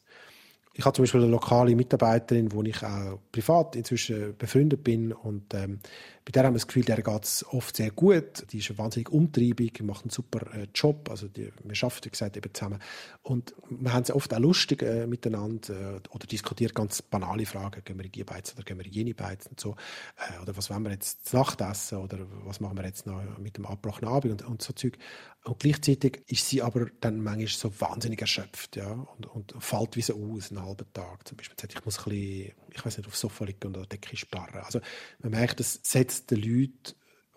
Ich 0.74 0.84
habe 0.84 0.94
zum 0.94 1.04
Beispiel 1.04 1.22
eine 1.22 1.30
lokale 1.30 1.74
Mitarbeiterin, 1.74 2.52
wo 2.52 2.62
ich 2.62 2.82
auch 2.82 3.18
privat 3.30 3.76
inzwischen 3.76 4.36
befreundet 4.36 4.84
bin 4.84 5.12
und 5.12 5.54
ähm, 5.54 5.80
bei 6.24 6.30
der 6.30 6.44
haben 6.44 6.54
wir 6.54 6.58
das 6.58 6.68
Gefühl, 6.68 6.84
der 6.84 7.02
geht 7.02 7.24
es 7.24 7.44
oft 7.48 7.76
sehr 7.76 7.90
gut. 7.90 8.46
Die 8.52 8.58
ist 8.58 8.78
wahnsinnig 8.78 9.10
umtriebig, 9.10 9.82
macht 9.82 10.04
einen 10.04 10.10
super 10.10 10.54
äh, 10.54 10.68
Job. 10.72 11.10
Also 11.10 11.26
die, 11.26 11.52
wir 11.64 11.82
arbeiten, 11.82 12.04
wie 12.04 12.10
gesagt, 12.10 12.36
eben 12.36 12.54
zusammen. 12.54 12.78
Und 13.22 13.54
wir 13.68 13.92
haben 13.92 14.04
es 14.04 14.10
oft 14.12 14.32
auch 14.32 14.38
lustig 14.38 14.82
äh, 14.82 15.06
miteinander 15.06 15.96
äh, 15.96 16.00
oder 16.10 16.26
diskutiert 16.26 16.74
ganz 16.74 17.02
banale 17.02 17.44
Fragen. 17.44 17.82
Gehen 17.84 17.98
wir 17.98 18.04
in 18.04 18.12
die 18.12 18.22
Beiz 18.22 18.52
oder 18.54 18.62
gehen 18.62 18.78
wir 18.78 18.86
in 18.86 18.92
jene 18.92 19.14
Beiz 19.14 19.46
und 19.46 19.58
so. 19.58 19.74
Äh, 20.16 20.40
oder 20.40 20.56
was 20.56 20.70
wollen 20.70 20.84
wir 20.84 20.92
jetzt 20.92 21.26
zu 21.26 21.36
Nacht 21.36 21.60
essen 21.60 21.98
oder 21.98 22.18
was 22.44 22.60
machen 22.60 22.76
wir 22.76 22.84
jetzt 22.84 23.04
noch 23.06 23.20
mit 23.38 23.56
dem 23.56 23.66
abgebrochenen 23.66 24.12
Abend 24.12 24.42
und, 24.42 24.48
und 24.48 24.62
so 24.62 24.72
Zeug. 24.74 24.98
Und 25.44 25.58
gleichzeitig 25.58 26.22
ist 26.28 26.48
sie 26.48 26.62
aber 26.62 26.86
dann 27.00 27.20
manchmal 27.20 27.48
so 27.48 27.80
wahnsinnig 27.80 28.20
erschöpft 28.20 28.76
ja, 28.76 28.92
und, 28.92 29.26
und 29.26 29.54
fällt 29.58 29.96
wie 29.96 30.02
so 30.02 30.14
aus, 30.14 30.52
einen 30.52 30.64
halben 30.64 30.86
Tag. 30.92 31.26
Zum 31.26 31.36
Beispiel 31.36 31.58
sagt, 31.58 31.74
ich 31.74 31.84
muss 31.84 31.98
ein 31.98 32.04
bisschen, 32.04 32.52
ich 32.74 32.84
weiß 32.84 32.98
nicht, 32.98 33.06
aufs 33.06 33.20
Sofa 33.20 33.44
liegen 33.44 33.66
und 33.66 33.76
an 33.76 33.82
der 33.82 33.98
Decke 33.98 34.16
sparren. 34.16 34.60
Also 34.62 34.80
man 35.20 35.32
merkt, 35.32 35.60
das 35.60 35.80
setzt 35.82 36.30
den 36.30 36.42
Leuten 36.42 36.94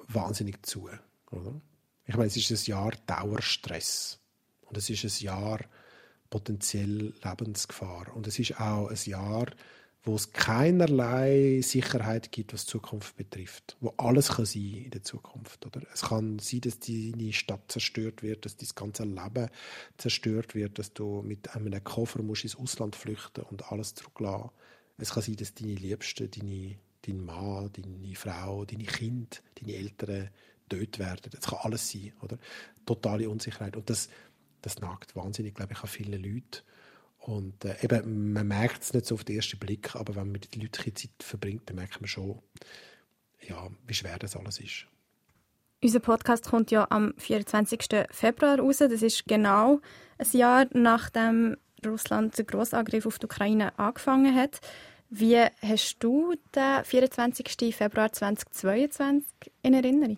wahnsinnig 0.07 0.65
zu. 0.65 0.89
Oder? 1.31 1.61
Ich 2.05 2.15
meine, 2.15 2.27
es 2.27 2.37
ist 2.37 2.51
ein 2.51 2.69
Jahr 2.69 2.91
Dauerstress. 3.05 4.19
Und 4.61 4.77
es 4.77 4.89
ist 4.89 5.03
ein 5.03 5.23
Jahr 5.23 5.59
potenziell 6.29 7.13
Lebensgefahr. 7.23 8.15
Und 8.15 8.27
es 8.27 8.39
ist 8.39 8.59
auch 8.59 8.89
ein 8.89 8.99
Jahr, 9.05 9.47
wo 10.03 10.15
es 10.15 10.31
keinerlei 10.31 11.61
Sicherheit 11.63 12.31
gibt, 12.31 12.53
was 12.53 12.65
die 12.65 12.71
Zukunft 12.73 13.17
betrifft. 13.17 13.75
Wo 13.79 13.93
alles 13.97 14.29
kann 14.29 14.45
sein 14.45 14.83
in 14.85 14.91
der 14.91 15.03
Zukunft. 15.03 15.65
Oder? 15.65 15.81
Es 15.93 16.03
kann 16.03 16.37
sein, 16.39 16.61
dass 16.61 16.79
deine 16.79 17.33
Stadt 17.33 17.71
zerstört 17.71 18.21
wird, 18.21 18.45
dass 18.45 18.55
dein 18.55 18.69
ganze 18.75 19.03
Leben 19.03 19.49
zerstört 19.97 20.53
wird, 20.53 20.77
dass 20.77 20.93
du 20.93 21.23
mit 21.23 21.55
einem 21.55 21.83
Koffer 21.83 22.21
musst 22.21 22.43
ins 22.43 22.55
Ausland 22.55 22.95
flüchten 22.95 23.43
und 23.45 23.71
alles 23.71 23.95
zurücklassen. 23.95 24.51
Es 24.97 25.11
kann 25.11 25.23
sein, 25.23 25.35
dass 25.35 25.53
deine 25.53 25.75
Liebsten, 25.75 26.29
deine 26.31 26.77
dein 27.07 27.23
Mann, 27.23 27.71
deine 27.73 28.15
Frau, 28.15 28.65
deine 28.65 28.85
Kinder, 28.85 29.37
deine 29.59 29.75
Eltern 29.75 30.29
tot 30.69 30.99
werden. 30.99 31.31
Das 31.31 31.41
kann 31.41 31.59
alles 31.61 31.91
sein, 31.91 32.13
oder? 32.21 32.37
Totale 32.85 33.29
Unsicherheit. 33.29 33.75
Und 33.75 33.89
das, 33.89 34.09
das 34.61 34.79
nagt 34.79 35.15
wahnsinnig, 35.15 35.55
glaube 35.55 35.73
ich, 35.73 35.79
an 35.81 35.87
vielen 35.87 36.23
Leuten. 36.23 36.63
Und 37.19 37.65
äh, 37.65 37.75
eben, 37.81 38.33
man 38.33 38.47
merkt 38.47 38.83
es 38.83 38.93
nicht 38.93 39.05
so 39.05 39.15
auf 39.15 39.23
den 39.23 39.37
ersten 39.37 39.59
Blick, 39.59 39.95
aber 39.95 40.15
wenn 40.15 40.23
man 40.23 40.31
mit 40.33 40.53
den 40.53 40.61
Leuten 40.61 40.95
Zeit 40.95 41.11
verbringt, 41.19 41.69
dann 41.69 41.77
merkt 41.77 41.99
man 41.99 42.07
schon, 42.07 42.39
ja, 43.41 43.69
wie 43.85 43.93
schwer 43.93 44.17
das 44.19 44.35
alles 44.35 44.59
ist. 44.59 44.87
Unser 45.83 45.99
Podcast 45.99 46.49
kommt 46.49 46.71
ja 46.71 46.87
am 46.89 47.13
24. 47.17 48.07
Februar 48.09 48.59
raus. 48.59 48.77
Das 48.77 49.01
ist 49.01 49.25
genau 49.27 49.81
ein 50.17 50.27
Jahr 50.31 50.65
nachdem 50.71 51.57
Russland 51.85 52.37
den 52.37 52.45
Grossangriff 52.45 53.05
auf 53.05 53.19
die 53.19 53.25
Ukraine 53.25 53.77
angefangen 53.77 54.35
hat. 54.35 54.59
Wie 55.09 55.37
hast 55.61 55.97
du 55.99 56.33
den 56.55 56.83
24. 56.83 57.75
Februar 57.75 58.11
2022 58.11 59.25
in 59.61 59.73
Erinnerung? 59.73 60.17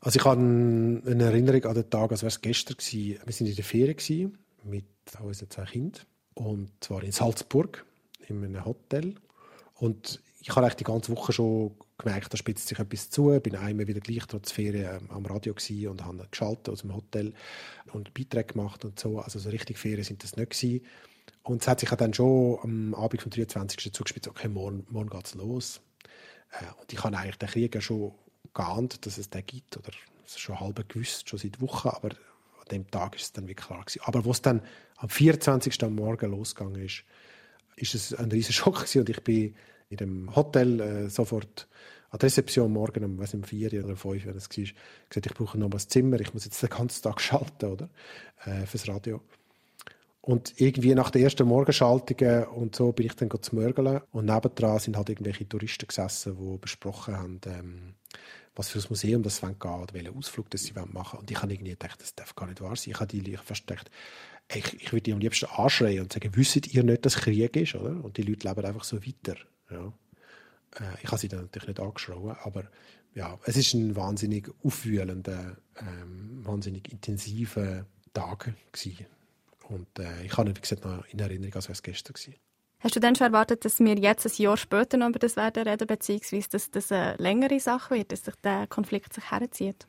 Also 0.00 0.18
ich 0.18 0.24
habe 0.24 0.40
eine 0.40 1.24
Erinnerung 1.24 1.64
an 1.64 1.74
den 1.74 1.88
Tag, 1.88 2.10
als 2.10 2.22
wäre 2.22 2.28
es 2.28 2.40
gestern 2.40 2.76
gewesen. 2.76 3.20
Wir 3.24 3.38
waren 3.40 3.46
in 3.46 3.54
der 3.54 3.64
Ferien 3.64 4.38
mit 4.64 4.84
unseren 5.22 5.50
zwei 5.50 5.64
Kindern 5.64 6.02
und 6.34 6.70
zwar 6.80 7.02
in 7.02 7.12
Salzburg 7.12 7.84
in 8.26 8.44
einem 8.44 8.64
Hotel 8.64 9.14
und 9.74 10.20
ich 10.40 10.50
habe 10.50 10.62
eigentlich 10.62 10.76
die 10.76 10.84
ganze 10.84 11.12
Woche 11.12 11.32
schon 11.32 11.72
gemerkt, 12.02 12.32
da 12.32 12.36
spitzt 12.36 12.68
sich 12.68 12.78
etwas 12.78 13.10
zu. 13.10 13.32
Ich 13.32 13.42
bin 13.42 13.56
einmal 13.56 13.86
wieder 13.86 14.00
gleich 14.00 14.24
trotz 14.26 14.52
Ferien 14.52 15.08
am 15.10 15.26
Radio 15.26 15.54
und 15.90 16.04
habe 16.04 16.26
geschaltet 16.30 16.68
aus 16.68 16.82
dem 16.82 16.94
Hotel 16.94 17.32
und 17.92 18.14
Beiträge 18.14 18.54
gemacht 18.54 18.84
und 18.84 18.98
so. 18.98 19.18
Also 19.20 19.38
so 19.38 19.50
richtig 19.50 19.78
Ferien 19.78 20.04
sind 20.04 20.22
das 20.22 20.36
nicht 20.36 20.50
gewesen. 20.50 20.84
Und 21.42 21.62
es 21.62 21.68
hat 21.68 21.80
sich 21.80 21.90
dann 21.90 22.14
schon 22.14 22.58
am 22.62 22.94
Abend 22.94 23.22
vom 23.22 23.30
23. 23.30 23.92
zugespitzt, 23.92 24.28
okay, 24.28 24.48
morgen, 24.48 24.86
morgen 24.90 25.10
geht 25.10 25.26
es 25.26 25.34
los. 25.34 25.80
Äh, 26.52 26.80
und 26.80 26.92
ich 26.92 27.02
habe 27.02 27.16
eigentlich 27.16 27.38
den 27.38 27.48
Krieg 27.48 27.74
ja 27.74 27.80
schon 27.80 28.12
geahnt, 28.54 29.04
dass 29.06 29.18
es 29.18 29.30
den 29.30 29.44
gibt, 29.46 29.76
oder 29.76 29.90
es 30.24 30.38
schon 30.38 30.60
halb 30.60 30.88
gewusst, 30.88 31.28
schon 31.28 31.38
seit 31.38 31.60
Wochen, 31.60 31.88
aber 31.88 32.10
an 32.10 32.68
dem 32.70 32.90
Tag 32.90 33.16
ist 33.16 33.22
es 33.22 33.32
dann 33.32 33.48
wirklich 33.48 33.66
klar 33.66 33.80
gewesen. 33.80 34.02
Aber 34.04 34.24
wo 34.24 34.30
es 34.30 34.42
dann 34.42 34.62
am 34.96 35.08
24. 35.08 35.82
am 35.82 35.94
Morgen 35.94 36.30
losgegangen 36.30 36.80
ist, 36.82 37.04
ist 37.76 37.94
es 37.94 38.14
ein 38.14 38.30
riesiger 38.30 38.52
Schock 38.52 38.76
gewesen 38.76 39.00
und 39.00 39.10
ich 39.10 39.20
bin 39.24 39.54
in 39.92 39.98
dem 39.98 40.36
Hotel 40.36 40.80
äh, 40.80 41.08
sofort 41.08 41.68
an 42.10 42.18
der 42.18 42.26
Rezeption 42.26 42.72
morgen 42.72 43.04
um, 43.04 43.18
weiß 43.18 43.34
um 43.34 43.44
vier 43.44 43.72
oder 43.84 43.96
fünf, 43.96 44.26
wenn 44.26 44.36
es 44.36 44.48
war, 44.48 44.64
gesagt, 45.08 45.26
ich 45.26 45.34
brauche 45.34 45.58
noch 45.58 45.70
ein 45.70 45.78
Zimmer, 45.78 46.20
ich 46.20 46.34
muss 46.34 46.44
jetzt 46.44 46.62
den 46.62 46.70
ganzen 46.70 47.02
Tag 47.02 47.20
schalten, 47.20 47.66
oder? 47.66 47.88
Äh, 48.44 48.66
fürs 48.66 48.88
Radio. 48.88 49.20
Und 50.20 50.60
irgendwie 50.60 50.94
nach 50.94 51.10
der 51.10 51.22
ersten 51.22 51.48
Morgenschaltung 51.48 52.46
und 52.54 52.76
so 52.76 52.92
bin 52.92 53.06
ich 53.06 53.14
dann 53.14 53.28
zu 53.40 53.56
mörgeln. 53.56 54.02
Und 54.12 54.26
nebendran 54.26 54.78
sind 54.78 54.96
halt 54.96 55.08
irgendwelche 55.08 55.48
Touristen 55.48 55.88
gesessen, 55.88 56.36
die 56.38 56.58
besprochen 56.58 57.16
haben, 57.16 57.40
ähm, 57.46 57.94
was 58.54 58.68
für 58.68 58.78
ein 58.78 58.84
Museum 58.88 59.22
das 59.24 59.42
wollen 59.42 59.58
gehen 59.58 59.82
oder 59.82 59.94
welchen 59.94 60.16
Ausflug 60.16 60.48
das 60.50 60.62
sie 60.62 60.74
machen 60.74 60.94
wollen. 60.94 61.20
Und 61.20 61.30
ich 61.30 61.42
habe 61.42 61.52
irgendwie 61.52 61.72
gedacht, 61.72 62.00
das 62.00 62.14
darf 62.14 62.36
gar 62.36 62.46
nicht 62.46 62.60
wahr 62.60 62.76
sein. 62.76 62.92
Ich 62.92 63.00
habe 63.00 63.06
die 63.06 63.36
fast 63.36 63.66
gedacht, 63.66 63.90
ich, 64.54 64.82
ich 64.82 64.92
würde 64.92 65.02
die 65.02 65.12
am 65.12 65.18
liebsten 65.18 65.46
anschreien 65.46 66.02
und 66.02 66.12
sagen, 66.12 66.30
wisst 66.34 66.72
ihr 66.72 66.84
nicht, 66.84 67.04
dass 67.04 67.16
Krieg 67.16 67.56
ist? 67.56 67.74
Oder? 67.74 68.04
Und 68.04 68.16
die 68.16 68.22
Leute 68.22 68.46
leben 68.46 68.64
einfach 68.64 68.84
so 68.84 69.04
weiter. 69.04 69.36
Ja. 69.72 69.92
Äh, 70.80 71.02
ich 71.02 71.08
habe 71.08 71.18
sie 71.18 71.28
dann 71.28 71.42
natürlich 71.42 71.68
nicht 71.68 71.80
angeschrien, 71.80 72.36
aber 72.42 72.64
ja, 73.14 73.38
es 73.44 73.56
ist 73.56 73.74
ein 73.74 73.94
wahnsinnig 73.94 74.50
aufwühlender, 74.64 75.56
ähm, 75.76 76.40
wahnsinnig 76.44 76.90
intensiver 76.90 77.86
Tag 78.14 78.52
gewesen. 78.72 79.06
Und 79.68 79.98
äh, 79.98 80.24
ich 80.24 80.36
habe 80.36 80.50
ihn, 80.50 80.56
wie 80.56 80.60
gesagt, 80.60 80.84
noch 80.84 81.04
in 81.06 81.18
Erinnerung, 81.18 81.54
als 81.54 81.66
wäre 81.66 81.74
es 81.74 81.82
gestern 81.82 82.14
gewesen. 82.14 82.34
Hast 82.80 82.96
du 82.96 83.00
denn 83.00 83.14
schon 83.14 83.28
erwartet, 83.28 83.64
dass 83.64 83.78
wir 83.78 83.96
jetzt 83.96 84.26
ein 84.26 84.32
Jahr 84.42 84.56
später 84.56 84.96
noch 84.96 85.08
über 85.08 85.20
das 85.20 85.36
werden 85.36 85.68
reden, 85.68 85.86
beziehungsweise 85.86 86.48
dass 86.50 86.70
das 86.70 86.90
eine 86.90 87.14
längere 87.16 87.60
Sache 87.60 87.94
wird, 87.94 88.10
dass 88.10 88.24
sich 88.24 88.34
der 88.42 88.66
Konflikt 88.66 89.14
sich 89.14 89.30
herzieht? 89.30 89.86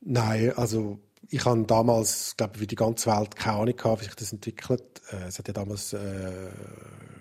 Nein, 0.00 0.52
also 0.56 0.98
ich 1.30 1.44
habe 1.44 1.62
damals, 1.64 2.36
glaube 2.36 2.58
wie 2.58 2.66
die 2.66 2.74
ganze 2.74 3.10
Welt 3.10 3.36
keine 3.36 3.58
Ahnung 3.58 3.76
gehabt, 3.76 4.00
wie 4.00 4.06
sich 4.06 4.16
das 4.16 4.32
entwickelt. 4.32 4.82
Äh, 5.12 5.28
es 5.28 5.38
hat 5.38 5.46
ja 5.46 5.54
damals 5.54 5.92
äh, 5.92 6.50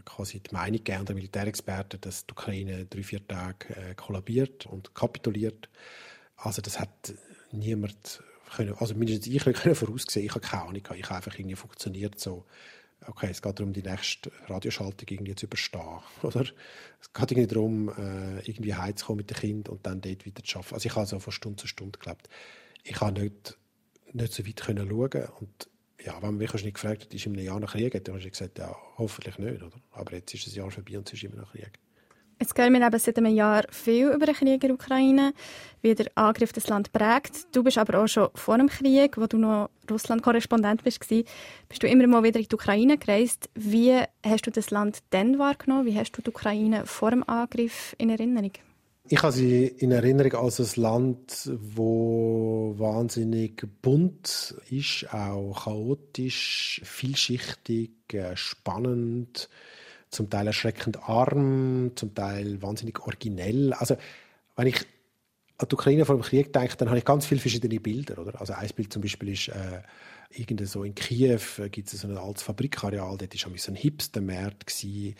quasi 0.06 0.40
die 0.40 0.54
Meinung 0.54 0.84
gegeben 0.84 1.06
der 1.06 1.16
Militärexperten, 1.16 2.02
dass 2.02 2.26
die 2.26 2.32
Ukraine 2.32 2.86
drei, 2.86 3.04
vier 3.04 3.28
Tage 3.28 3.76
äh, 3.76 3.96
kollabiert 3.96 4.66
und 4.66 4.94
kapituliert. 4.96 5.70
Also 6.36 6.62
das 6.62 6.80
hat 6.80 7.14
niemand 7.52 8.24
können, 8.56 8.76
also 8.78 8.96
mindestens 8.96 9.28
ich 9.28 9.44
können 9.44 9.76
voraussehen, 9.76 10.26
ich 10.26 10.32
habe 10.32 10.42
keine 10.42 10.64
Ahnung, 10.64 10.76
ich 10.76 11.06
habe 11.06 11.16
einfach 11.16 11.38
irgendwie 11.38 11.56
funktioniert 11.56 12.20
so, 12.20 12.46
okay, 13.08 13.28
es 13.30 13.42
geht 13.42 13.60
darum, 13.60 13.74
die 13.74 13.84
nächste 13.84 14.32
Radioschaltung 14.48 15.08
irgendwie 15.10 15.36
zu 15.36 15.46
überstehen, 15.46 16.00
oder? 16.22 16.46
Es 17.02 17.12
geht 17.14 17.32
irgendwie 17.32 17.48
darum, 17.48 17.90
äh, 17.90 18.40
irgendwie 18.48 18.76
heimzukommen 18.76 19.18
mit 19.18 19.30
dem 19.30 19.38
Kind 19.38 19.70
und 19.70 19.86
dann 19.86 20.02
dort 20.02 20.26
weiter 20.26 20.44
zu 20.44 20.58
arbeiten. 20.58 20.76
Also 20.76 20.86
ich 20.88 20.96
habe 20.96 21.06
so 21.06 21.20
von 21.20 21.34
Stunde 21.34 21.58
zu 21.58 21.68
Stunde 21.68 22.00
gelebt. 22.00 22.30
Ich 22.84 23.00
habe 23.02 23.20
nicht, 23.20 23.58
nicht 24.14 24.34
so 24.34 24.46
weit 24.46 24.62
können 24.62 24.88
schauen 24.90 25.28
und 25.40 25.70
ja, 26.06 26.16
wenn 26.16 26.30
man 26.30 26.38
mich 26.38 26.54
nicht 26.54 26.74
gefragt 26.74 27.04
hat, 27.04 27.14
ist 27.14 27.26
in 27.26 27.34
einem 27.34 27.46
Jahr 27.46 27.60
noch 27.60 27.72
Krieg, 27.72 27.92
dann 27.92 28.16
habe 28.16 28.24
ich 28.24 28.32
gesagt, 28.32 28.60
ja, 28.60 28.76
hoffentlich 28.98 29.38
nicht, 29.38 29.62
oder? 29.62 29.78
Aber 29.92 30.14
jetzt 30.14 30.34
ist 30.34 30.48
ein 30.48 30.54
Jahr 30.54 30.72
vorbei 30.72 30.98
und 30.98 31.08
es 31.08 31.14
ist 31.14 31.24
immer 31.24 31.38
noch 31.38 31.52
Krieg. 31.52 31.80
Jetzt 32.40 32.58
hören 32.58 32.74
wir 32.74 32.86
eben 32.86 33.00
seit 33.00 33.18
einem 33.18 33.34
Jahr 33.34 33.64
viel 33.70 34.08
über 34.10 34.26
den 34.26 34.36
Krieg 34.36 34.54
in 34.56 34.60
der 34.60 34.74
Ukraine, 34.74 35.34
wie 35.82 35.96
der 35.96 36.08
Angriff 36.16 36.52
das 36.52 36.68
Land 36.68 36.92
prägt. 36.92 37.56
Du 37.56 37.64
bist 37.64 37.78
aber 37.78 38.00
auch 38.00 38.08
schon 38.08 38.30
vor 38.34 38.58
dem 38.58 38.68
Krieg, 38.68 39.18
wo 39.18 39.28
du 39.28 39.38
noch 39.38 39.70
Russland-Korrespondent 39.90 40.84
bist, 40.84 41.08
bist 41.08 41.84
du 41.84 41.88
immer 41.88 42.08
mal 42.08 42.24
wieder 42.24 42.40
in 42.40 42.48
die 42.48 42.56
Ukraine 42.56 42.98
gereist. 42.98 43.50
Wie 43.56 43.98
hast 44.26 44.46
du 44.46 44.52
das 44.52 44.72
Land 44.72 45.00
dann 45.12 45.40
wahrgenommen? 45.40 45.86
Wie 45.86 45.98
hast 45.98 46.12
du 46.12 46.22
die 46.22 46.32
Ukraine 46.32 46.86
vor 46.86 47.12
dem 47.12 47.24
Angriff 47.30 47.96
in 47.98 48.10
Erinnerung? 48.10 48.52
Ich 49.14 49.22
habe 49.22 49.32
sie 49.32 49.68
in 49.68 49.92
Erinnerung 49.92 50.34
als 50.44 50.60
ein 50.60 50.82
Land, 50.82 51.48
wo 51.54 52.74
wahnsinnig 52.80 53.64
bunt 53.84 54.56
ist, 54.72 55.06
auch 55.14 55.66
chaotisch, 55.66 56.82
vielschichtig, 56.84 57.92
äh, 58.12 58.36
spannend 58.36 59.50
zum 60.10 60.32
Teil 60.32 60.48
erschreckend 60.48 61.08
arm, 61.08 61.92
zum 61.94 62.16
Teil 62.16 62.60
wahnsinnig 62.64 63.02
originell. 63.06 63.74
Also, 63.74 63.98
wenn 64.56 64.66
ich 64.66 64.84
an 65.64 65.70
die 65.70 65.76
Ukraine 65.76 66.06
vor 66.06 66.16
dem 66.16 66.22
Krieg 66.22 66.54
denke, 66.54 66.78
dann 66.78 66.90
habe 66.90 67.00
ich 67.00 67.06
ganz 67.06 67.26
viele 67.26 67.42
verschiedene 67.42 67.80
Bilder. 67.80 68.20
Oder? 68.20 68.40
Also 68.40 68.54
ein 68.54 68.70
Bild 68.76 68.94
zum 68.94 69.02
Beispiel 69.02 69.30
ist, 69.30 69.48
äh, 69.50 69.82
irgende 70.38 70.66
so 70.66 70.84
in 70.84 70.96
Kiew 70.96 71.40
äh, 71.58 71.70
gibt 71.70 71.92
es 71.92 72.02
so 72.02 72.08
ein 72.08 72.18
altes 72.18 72.44
Fabrikareal, 72.44 73.18
dort 73.18 73.46
war 73.46 73.58
so 73.58 73.72
ein 73.72 73.76
Hipster-Markt 73.76 74.84
äh, 74.84 75.14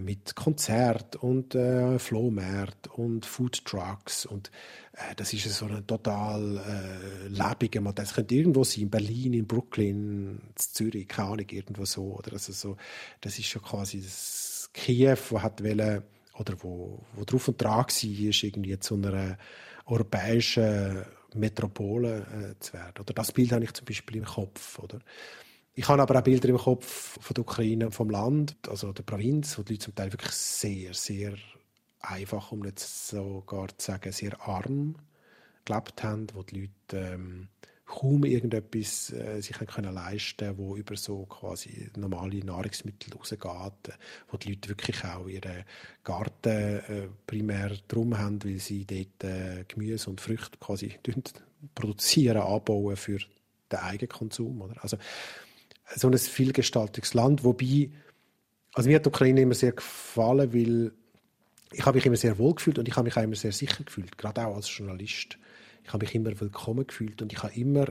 mit 0.00 0.34
Konzert 0.34 1.16
und 1.16 1.54
äh, 1.54 1.98
Flohmarkt 1.98 2.88
und 2.88 3.26
Food 3.26 3.64
Trucks 3.64 4.26
und 4.26 4.50
äh, 4.92 5.14
das 5.16 5.32
ist 5.32 5.48
so 5.52 5.66
ein 5.66 5.86
total 5.86 6.58
äh, 6.58 7.28
lebiger 7.28 7.80
Modell. 7.80 8.04
Das 8.04 8.14
könnte 8.14 8.34
irgendwo 8.34 8.64
sein, 8.64 8.84
in 8.84 8.90
Berlin, 8.90 9.34
in 9.34 9.46
Brooklyn, 9.46 10.38
in 10.38 10.40
Zürich, 10.56 11.08
keine 11.08 11.28
Ahnung, 11.28 11.46
irgendwo 11.50 11.84
so. 11.84 12.16
Oder? 12.16 12.32
Also 12.34 12.52
so 12.52 12.76
das 13.20 13.38
ist 13.38 13.46
schon 13.46 13.62
quasi 13.62 14.00
das 14.00 14.70
Kiew, 14.72 15.16
wo 15.30 15.42
hat 15.42 15.62
wollen, 15.62 16.02
oder 16.38 16.54
wo, 16.60 17.00
wo 17.14 17.24
drauf 17.24 17.48
und 17.48 17.60
dran 17.60 17.78
war, 17.78 17.86
irgendwie 17.88 18.78
zu 18.78 18.94
einer 18.94 19.38
europäischen 19.86 21.04
Metropole 21.34 22.26
äh, 22.54 22.58
zu 22.60 22.74
werden. 22.74 23.00
Oder 23.00 23.14
das 23.14 23.32
Bild 23.32 23.52
habe 23.52 23.64
ich 23.64 23.72
zum 23.72 23.84
Beispiel 23.84 24.16
im 24.16 24.24
Kopf. 24.24 24.78
Oder? 24.78 24.98
Ich 25.74 25.86
habe 25.88 26.02
aber 26.02 26.18
auch 26.18 26.22
Bilder 26.22 26.48
im 26.48 26.58
Kopf 26.58 27.18
von 27.20 27.34
der 27.34 27.42
Ukraine, 27.42 27.90
vom 27.90 28.10
Land, 28.10 28.56
also 28.68 28.92
der 28.92 29.02
Provinz, 29.02 29.58
wo 29.58 29.62
die 29.62 29.74
Leute 29.74 29.84
zum 29.84 29.94
Teil 29.94 30.12
wirklich 30.12 30.32
sehr, 30.32 30.94
sehr 30.94 31.34
einfach, 32.00 32.52
um 32.52 32.60
nicht 32.60 32.78
sogar 32.80 33.68
zu 33.76 33.92
sagen, 33.92 34.12
sehr 34.12 34.40
arm 34.40 34.96
gelebt 35.64 36.02
haben, 36.02 36.28
wo 36.32 36.42
die 36.42 36.62
Leute 36.62 37.06
ähm, 37.14 37.48
kaum 37.86 38.24
irgendetwas 38.24 39.12
äh, 39.12 39.40
sich 39.40 39.56
können 39.56 39.94
leisten 39.94 40.58
wo 40.58 40.76
über 40.76 40.96
so 40.96 41.24
quasi 41.26 41.88
normale 41.96 42.44
Nahrungsmittel 42.44 43.14
rausgeht, 43.14 43.96
wo 44.28 44.36
die 44.36 44.50
Leute 44.50 44.68
wirklich 44.68 45.04
auch 45.04 45.28
ihren 45.28 45.64
Garten 46.02 46.48
äh, 46.48 47.08
primär 47.26 47.72
drum 47.88 48.18
haben, 48.18 48.42
weil 48.44 48.58
sie 48.58 48.84
dort 48.84 49.24
äh, 49.24 49.64
Gemüse 49.68 50.10
und 50.10 50.20
Früchte 50.20 50.58
quasi 50.58 50.98
produzieren, 51.74 52.38
anbauen 52.38 52.96
für 52.96 53.18
den 53.70 53.78
Eigenkonsum. 53.78 54.60
Oder? 54.62 54.82
Also 54.82 54.98
so 55.94 56.08
ein 56.08 56.18
vielgestaltiges 56.18 57.14
Land, 57.14 57.44
wobei 57.44 57.90
also 58.74 58.90
mir 58.90 58.96
hat 58.96 59.06
die 59.06 59.08
Ukraine 59.08 59.40
immer 59.40 59.54
sehr 59.54 59.72
gefallen, 59.72 60.52
weil 60.52 60.92
ich 61.72 61.86
habe 61.86 61.96
mich 61.96 62.06
immer 62.06 62.16
sehr 62.16 62.36
wohl 62.36 62.54
gefühlt 62.54 62.78
und 62.78 62.86
ich 62.86 62.96
habe 62.96 63.04
mich 63.04 63.16
auch 63.16 63.22
immer 63.22 63.36
sehr 63.36 63.52
sicher 63.52 63.84
gefühlt, 63.84 64.18
gerade 64.18 64.44
auch 64.44 64.56
als 64.56 64.76
Journalist 64.76 65.38
ich 65.86 65.92
habe 65.92 66.04
mich 66.04 66.14
immer 66.16 66.38
willkommen 66.40 66.84
gefühlt 66.84 67.22
und 67.22 67.32
ich 67.32 67.42
habe 67.42 67.54
immer, 67.54 67.86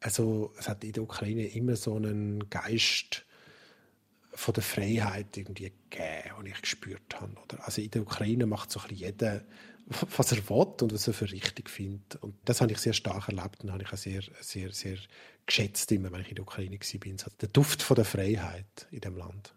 also 0.00 0.52
es 0.58 0.68
hat 0.68 0.84
in 0.84 0.92
der 0.92 1.02
Ukraine 1.02 1.46
immer 1.46 1.74
so 1.74 1.94
einen 1.94 2.50
Geist 2.50 3.24
von 4.32 4.52
der 4.52 4.62
Freiheit 4.62 5.36
irgendwie 5.38 5.72
gegeben, 5.88 6.44
den 6.44 6.52
ich 6.52 6.60
gespürt 6.60 7.18
habe. 7.18 7.32
Oder? 7.42 7.64
Also 7.64 7.80
in 7.80 7.90
der 7.90 8.02
Ukraine 8.02 8.44
macht 8.44 8.70
so 8.70 8.80
ein 8.80 8.94
jeder, 8.94 9.42
was 10.16 10.32
er 10.32 10.48
will 10.50 10.66
und 10.82 10.92
was 10.92 11.08
er 11.08 11.14
für 11.14 11.30
richtig 11.30 11.70
findet. 11.70 12.16
Und 12.16 12.34
das 12.44 12.60
habe 12.60 12.72
ich 12.72 12.78
sehr 12.78 12.92
stark 12.92 13.28
erlebt 13.28 13.64
und 13.64 13.72
habe 13.72 13.82
ich 13.82 13.92
auch 13.92 13.96
sehr, 13.96 14.22
sehr, 14.40 14.70
sehr 14.72 14.98
geschätzt, 15.46 15.90
immer, 15.92 16.12
wenn 16.12 16.20
ich 16.20 16.28
in 16.28 16.34
der 16.34 16.44
Ukraine 16.44 16.78
war. 16.78 17.18
So 17.18 17.30
der 17.40 17.48
Duft 17.48 17.82
von 17.82 17.94
der 17.94 18.04
Freiheit 18.04 18.86
in 18.90 19.00
dem 19.00 19.16
Land. 19.16 19.54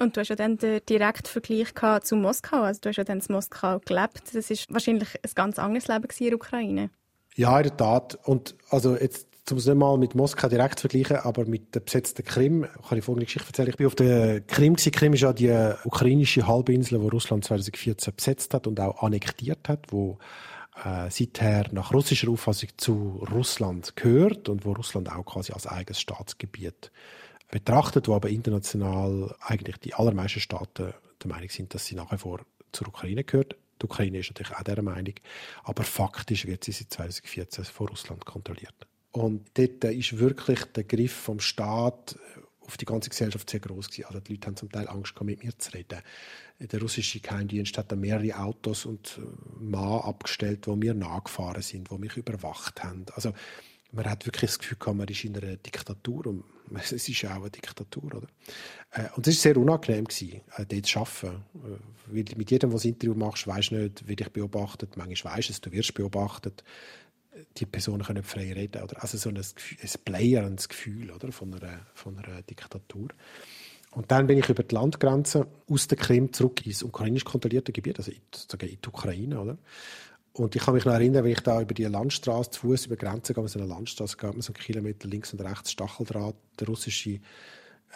Und 0.00 0.16
du 0.16 0.20
hast 0.20 0.28
ja 0.28 0.34
dann 0.34 0.58
den 0.58 0.84
direkten 0.86 1.28
Vergleich 1.28 1.72
zu 2.02 2.16
Moskau. 2.16 2.62
Also 2.62 2.80
du 2.80 2.88
hast 2.88 2.96
ja 2.96 3.04
dann 3.04 3.20
in 3.20 3.26
Moskau 3.32 3.78
gelebt. 3.78 4.34
Das 4.34 4.50
ist 4.50 4.72
wahrscheinlich 4.74 5.14
ein 5.22 5.30
ganz 5.36 5.60
anderes 5.60 5.86
Leben 5.86 6.08
in 6.18 6.26
der 6.26 6.34
Ukraine. 6.34 6.90
Ja, 7.36 7.56
in 7.58 7.64
der 7.64 7.76
Tat. 7.76 8.18
Und 8.24 8.54
also 8.70 8.96
jetzt 8.96 9.28
um 9.50 9.58
es 9.58 9.66
nicht 9.66 9.76
mal 9.76 9.98
mit 9.98 10.14
Moskau 10.14 10.48
direkt 10.48 10.78
zu 10.78 10.88
vergleichen, 10.88 11.16
aber 11.24 11.44
mit 11.46 11.74
der 11.74 11.80
besetzten 11.80 12.24
Krim 12.24 12.66
kann 12.88 12.98
ich 12.98 13.04
folgende 13.04 13.26
Geschichte 13.26 13.48
erzählen. 13.48 13.70
Ich 13.70 13.76
bin 13.76 13.86
auf 13.86 13.94
der 13.94 14.40
Krim. 14.42 14.74
Gewesen. 14.74 14.92
Krim 14.92 15.14
ist 15.14 15.20
ja 15.20 15.32
die 15.32 15.72
ukrainische 15.84 16.46
Halbinsel, 16.46 17.00
die 17.00 17.08
Russland 17.08 17.44
2014 17.44 18.14
besetzt 18.14 18.54
hat 18.54 18.66
und 18.66 18.78
auch 18.78 19.02
annektiert 19.02 19.68
hat, 19.68 19.86
wo 19.90 20.18
äh, 20.84 21.10
seither 21.10 21.66
nach 21.72 21.92
russischer 21.92 22.30
Auffassung 22.30 22.70
zu 22.76 23.26
Russland 23.32 23.96
gehört 23.96 24.48
und 24.48 24.64
wo 24.64 24.72
Russland 24.72 25.10
auch 25.10 25.24
quasi 25.24 25.52
als 25.52 25.66
eigenes 25.66 26.00
Staatsgebiet 26.00 26.92
betrachtet, 27.50 28.08
wo 28.08 28.14
aber 28.14 28.30
international 28.30 29.34
eigentlich 29.40 29.76
die 29.78 29.94
allermeisten 29.94 30.40
Staaten 30.40 30.94
der 31.22 31.28
Meinung 31.28 31.50
sind, 31.50 31.74
dass 31.74 31.86
sie 31.86 31.96
nach 31.96 32.10
wie 32.12 32.18
vor 32.18 32.40
zur 32.70 32.88
Ukraine 32.88 33.24
gehört. 33.24 33.56
Die 33.82 33.86
Ukraine 33.86 34.18
ist 34.18 34.30
natürlich 34.30 34.54
auch 34.54 34.62
dieser 34.62 34.82
Meinung. 34.82 35.14
Aber 35.64 35.82
faktisch 35.82 36.46
wird 36.46 36.62
sie 36.64 36.72
seit 36.72 36.92
2014 36.92 37.64
von 37.64 37.88
Russland 37.88 38.24
kontrolliert. 38.24 38.86
Und 39.10 39.50
dort 39.54 39.84
ist 39.84 40.18
wirklich 40.18 40.64
der 40.66 40.84
Griff 40.84 41.12
vom 41.12 41.40
Staat 41.40 42.16
auf 42.60 42.76
die 42.76 42.84
ganze 42.84 43.10
Gesellschaft 43.10 43.50
sehr 43.50 43.60
groß 43.60 43.88
gewesen. 43.88 44.06
Also 44.06 44.20
die 44.20 44.34
Leute 44.34 44.46
haben 44.46 44.56
zum 44.56 44.70
Teil 44.70 44.88
Angst 44.88 45.20
mit 45.20 45.42
mir 45.42 45.58
zu 45.58 45.72
reden. 45.72 46.00
Der 46.60 46.80
russische 46.80 47.20
Geheimdienst 47.20 47.76
hat 47.76 47.90
da 47.90 47.96
mehrere 47.96 48.38
Autos 48.38 48.86
und 48.86 49.20
Mann 49.58 50.00
abgestellt, 50.00 50.66
wo 50.68 50.76
mir 50.76 50.94
nachgefahren 50.94 51.62
sind, 51.62 51.90
wo 51.90 51.98
mich 51.98 52.16
überwacht 52.16 52.82
haben. 52.84 53.04
Also 53.14 53.32
man 53.90 54.06
hat 54.06 54.24
wirklich 54.26 54.52
das 54.52 54.58
Gefühl 54.60 54.78
gehabt, 54.78 54.96
man 54.96 55.08
ist 55.08 55.24
in 55.24 55.36
einer 55.36 55.56
Diktatur 55.56 56.28
und 56.28 56.44
es 56.82 57.08
ist 57.08 57.24
auch 57.24 57.30
eine 57.30 57.50
Diktatur, 57.50 58.04
oder? 58.04 58.28
Äh, 58.92 59.08
und 59.16 59.26
es 59.26 59.36
war 59.36 59.42
sehr 59.42 59.56
unangenehm, 59.56 60.04
gewesen, 60.04 60.40
äh, 60.56 60.66
dort 60.66 60.86
zu 60.86 60.98
arbeiten. 60.98 61.44
Äh, 61.54 61.78
weil 62.06 62.24
mit 62.36 62.50
jedem, 62.50 62.70
der 62.70 62.80
ein 62.80 62.88
Interview 62.88 63.14
machst, 63.14 63.46
weisst 63.46 63.70
du 63.70 63.76
nicht, 63.76 64.08
wie 64.08 64.16
dich 64.16 64.28
beobachtet. 64.30 64.96
Manchmal 64.96 65.36
weisst 65.36 65.48
du 65.48 65.52
es, 65.52 65.60
du 65.60 65.72
wirst 65.72 65.94
beobachtet. 65.94 66.64
Die 67.56 67.66
Personen 67.66 68.02
können 68.02 68.22
frei 68.22 68.52
reden. 68.52 68.82
Oder? 68.82 69.02
Also 69.02 69.16
so 69.16 69.30
ein, 69.30 69.36
ein 69.36 69.90
playerndes 70.04 70.68
Gefühl 70.68 71.10
oder? 71.10 71.32
Von, 71.32 71.54
einer, 71.54 71.80
von 71.94 72.18
einer 72.18 72.42
Diktatur. 72.42 73.08
Und 73.92 74.10
dann 74.10 74.26
bin 74.26 74.38
ich 74.38 74.48
über 74.48 74.62
die 74.62 74.74
Landgrenze 74.74 75.46
aus 75.68 75.86
der 75.86 75.98
Krim 75.98 76.32
zurück 76.32 76.64
ins 76.64 76.82
ukrainisch 76.82 77.24
kontrollierte 77.24 77.72
Gebiet, 77.72 77.98
also 77.98 78.10
in, 78.10 78.18
in 78.18 78.78
die 78.82 78.88
Ukraine. 78.88 79.40
Oder? 79.40 79.58
Und 80.34 80.56
ich 80.56 80.62
kann 80.62 80.74
mich 80.74 80.84
noch 80.86 80.94
erinnern, 80.94 81.24
wenn 81.24 81.32
ich 81.32 81.40
da 81.40 81.60
über 81.60 81.74
die 81.74 81.84
Landstraße 81.84 82.50
zu 82.50 82.60
Fuß 82.60 82.86
über 82.86 82.96
Grenzen 82.96 83.34
gehe, 83.34 83.48
so 83.48 83.58
eine 83.58 83.68
Landstraße, 83.68 84.16
geht 84.16 84.32
man 84.32 84.40
so 84.40 84.52
einen 84.52 84.62
Kilometer 84.62 85.08
links 85.08 85.32
und 85.32 85.42
rechts 85.42 85.72
Stacheldraht, 85.72 86.34
der 86.58 86.66
russische 86.68 87.20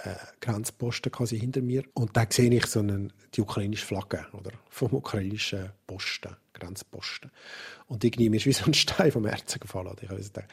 äh, 0.05 0.15
Grenzposten 0.41 1.11
quasi 1.13 1.39
hinter 1.39 1.63
mir. 1.63 1.85
Und 1.95 2.17
da 2.17 2.27
sehe 2.29 2.53
ich 2.53 2.67
so 2.67 2.81
einen, 2.81 3.13
die 3.35 3.41
ukrainische 3.41 3.87
Flagge, 3.87 4.27
oder? 4.33 4.53
Vom 4.69 4.93
ukrainischen 4.93 5.71
Posten. 5.87 6.37
Grenzposten. 6.53 7.31
Und 7.87 8.03
irgendwie 8.03 8.31
mir 8.31 8.39
ist 8.39 8.47
wie 8.47 8.53
so 8.53 8.65
ein 8.65 8.75
Stein 8.75 9.13
vom 9.13 9.27
Herzen 9.27 9.61
gefallen. 9.61 9.95
Ich 10.01 10.09
habe 10.09 10.23
gedacht, 10.23 10.49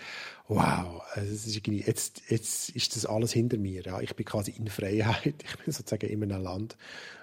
wow, 0.47 1.01
also 1.13 1.31
ist 1.31 1.65
jetzt, 1.65 2.21
jetzt 2.29 2.69
ist 2.69 2.95
das 2.95 3.05
alles 3.05 3.31
hinter 3.31 3.57
mir. 3.57 3.81
Ja. 3.83 4.01
Ich 4.01 4.15
bin 4.15 4.25
quasi 4.25 4.51
in 4.51 4.67
Freiheit. 4.67 5.35
Ich 5.43 5.57
bin 5.57 5.73
sozusagen 5.73 6.07
in 6.07 6.23
einem 6.23 6.43
Land, 6.43 6.77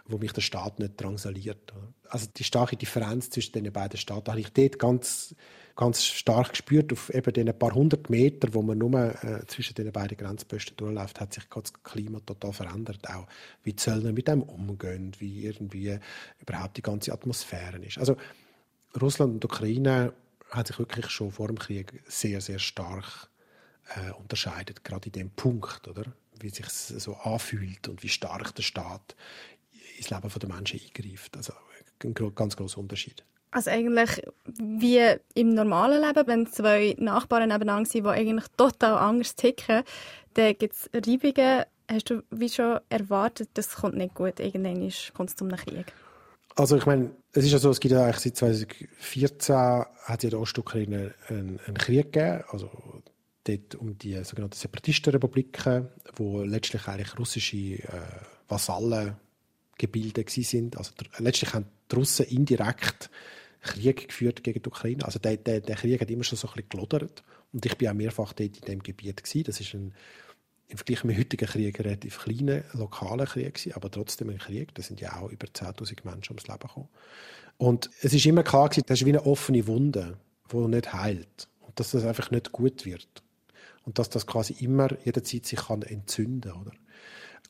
wo 0.06 0.18
mich 0.18 0.32
der 0.32 0.40
Staat 0.40 0.78
nicht 0.78 1.00
drangsaliert. 1.00 1.72
Also 2.08 2.26
die 2.34 2.44
starke 2.44 2.76
Differenz 2.76 3.30
zwischen 3.30 3.52
den 3.52 3.72
beiden 3.72 3.98
Staaten 3.98 4.30
habe 4.30 4.40
ich 4.40 4.52
dort 4.52 4.78
ganz, 4.78 5.34
ganz 5.80 6.04
stark 6.04 6.50
gespürt. 6.50 6.92
Auf 6.92 7.08
eben 7.08 7.32
den 7.32 7.58
paar 7.58 7.74
hundert 7.74 8.10
Metern, 8.10 8.52
wo 8.52 8.60
man 8.60 8.76
nur 8.76 8.92
äh, 9.24 9.46
zwischen 9.46 9.74
den 9.74 9.90
beiden 9.90 10.18
Grenzposten 10.18 10.76
durchläuft, 10.76 11.20
hat 11.20 11.32
sich 11.32 11.44
das 11.44 11.72
Klima 11.82 12.20
total 12.20 12.52
verändert. 12.52 13.08
Auch 13.08 13.26
wie 13.62 13.70
die 13.70 13.76
Zöllner 13.76 14.12
mit 14.12 14.28
dem 14.28 14.42
umgehen, 14.42 15.12
wie 15.18 15.46
irgendwie 15.46 15.98
überhaupt 16.38 16.76
die 16.76 16.82
ganze 16.82 17.12
Atmosphäre 17.12 17.78
ist. 17.78 17.96
Also 17.96 18.16
Russland 19.00 19.34
und 19.34 19.44
Ukraine 19.44 20.12
haben 20.50 20.66
sich 20.66 20.78
wirklich 20.78 21.08
schon 21.08 21.30
vor 21.30 21.46
dem 21.46 21.58
Krieg 21.58 22.02
sehr, 22.06 22.42
sehr 22.42 22.58
stark 22.58 23.30
äh, 23.94 24.10
unterscheidet, 24.12 24.84
gerade 24.84 25.06
in 25.06 25.12
dem 25.12 25.30
Punkt, 25.30 25.88
oder? 25.88 26.04
Wie 26.38 26.50
sich 26.50 26.68
so 26.68 27.14
anfühlt 27.16 27.88
und 27.88 28.02
wie 28.02 28.08
stark 28.08 28.54
der 28.54 28.62
Staat 28.62 29.16
ins 29.96 30.10
Leben 30.10 30.28
der 30.28 30.48
Menschen 30.48 30.80
eingreift. 30.80 31.36
Also 31.36 31.54
ein 32.04 32.14
ganz 32.34 32.56
großer 32.56 32.78
Unterschied. 32.78 33.24
Also 33.52 33.70
eigentlich 33.70 34.22
wie 34.44 35.16
im 35.34 35.54
normalen 35.54 36.02
Leben, 36.02 36.26
wenn 36.26 36.46
zwei 36.46 36.94
Nachbarn 36.98 37.48
nebeneinander 37.48 37.88
sind, 37.88 38.04
die 38.04 38.10
eigentlich 38.10 38.48
total 38.56 38.94
anders 38.94 39.34
ticken, 39.34 39.82
dann 40.34 40.56
gibt 40.56 40.74
es 40.74 40.90
Reibungen. 40.94 41.64
Hast 41.90 42.10
du 42.10 42.22
wie 42.30 42.48
schon 42.48 42.78
erwartet, 42.88 43.50
das 43.54 43.74
kommt 43.74 43.96
nicht 43.96 44.14
gut, 44.14 44.38
irgendwann 44.38 44.92
kommt 45.12 45.30
es 45.30 45.36
zum 45.36 45.50
Krieg? 45.50 45.92
Also 46.54 46.76
ich 46.76 46.86
meine, 46.86 47.10
es 47.32 47.44
ist 47.44 47.52
ja 47.52 47.58
so, 47.58 47.70
es 47.70 47.80
gibt 47.80 47.92
ja 47.92 48.04
eigentlich 48.04 48.18
seit 48.18 48.36
2014 48.36 49.56
hat 49.56 50.22
ja 50.22 50.30
der 50.30 50.40
Ostukraine 50.40 51.14
einen, 51.28 51.58
einen 51.66 51.78
Krieg 51.78 52.12
gegeben, 52.12 52.44
also 52.50 52.70
dort 53.44 53.74
um 53.76 53.98
die 53.98 54.22
sogenannten 54.24 54.56
Separatistenrepubliken, 54.56 55.88
wo 56.16 56.42
letztlich 56.42 56.86
eigentlich 56.86 57.18
russische 57.18 57.56
äh, 57.56 57.86
Vasallengebilde 58.48 60.24
sind. 60.28 60.76
Also 60.76 60.92
letztlich 61.18 61.54
haben 61.54 61.66
die 61.90 61.96
Russen 61.96 62.26
indirekt 62.26 63.10
Krieg 63.60 64.08
geführt 64.08 64.42
gegen 64.42 64.62
die 64.62 64.68
Ukraine. 64.68 65.04
Also 65.04 65.18
der, 65.18 65.36
der, 65.36 65.60
der 65.60 65.76
Krieg 65.76 66.00
hat 66.00 66.10
immer 66.10 66.24
schon 66.24 66.38
so 66.38 66.48
ein 66.48 66.54
bisschen 66.54 66.68
gelodert. 66.70 67.22
Und 67.52 67.66
ich 67.66 67.76
bin 67.76 67.88
auch 67.88 67.94
mehrfach 67.94 68.32
dort 68.32 68.58
in 68.58 68.64
dem 68.64 68.82
Gebiet 68.82 69.22
gewesen. 69.22 69.44
Das 69.44 69.60
ist 69.60 69.74
ein 69.74 69.94
im 70.70 70.76
Vergleich 70.76 71.04
mit 71.04 71.18
heutigen 71.18 71.48
Kriegen 71.48 71.82
relativ 71.82 72.20
kleiner, 72.20 72.62
lokaler 72.74 73.26
Krieg 73.26 73.54
gewesen, 73.54 73.72
aber 73.74 73.90
trotzdem 73.90 74.30
ein 74.30 74.38
Krieg. 74.38 74.74
Da 74.74 74.82
sind 74.82 75.00
ja 75.00 75.20
auch 75.20 75.30
über 75.30 75.46
10.000 75.48 76.04
Menschen 76.04 76.32
ums 76.32 76.46
Leben 76.46 76.60
gekommen. 76.60 76.88
Und 77.58 77.90
es 78.02 78.14
ist 78.14 78.24
immer 78.24 78.42
klar 78.42 78.68
gewesen, 78.68 78.84
das 78.86 79.00
ist 79.00 79.06
wie 79.06 79.10
eine 79.10 79.26
offene 79.26 79.66
Wunde, 79.66 80.16
die 80.50 80.56
nicht 80.56 80.92
heilt. 80.92 81.48
Und 81.60 81.78
dass 81.78 81.90
das 81.90 82.04
einfach 82.04 82.30
nicht 82.30 82.52
gut 82.52 82.86
wird. 82.86 83.08
Und 83.84 83.98
dass 83.98 84.10
das 84.10 84.26
quasi 84.26 84.54
immer 84.60 84.88
jederzeit 85.04 85.44
sich 85.44 85.58
kann 85.58 85.82
entzünden 85.82 86.52
kann. 86.52 86.72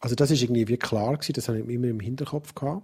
Also 0.01 0.15
das 0.15 0.31
ist 0.31 0.43
irgendwie 0.43 0.69
wie 0.69 0.79
klar 0.79 1.15
gewesen, 1.17 1.35
das 1.35 1.49
habe 1.49 1.61
ich 1.61 1.69
immer 1.69 1.89
im 1.89 2.01
Hinterkopf 2.01 2.55
gehabt. 2.55 2.83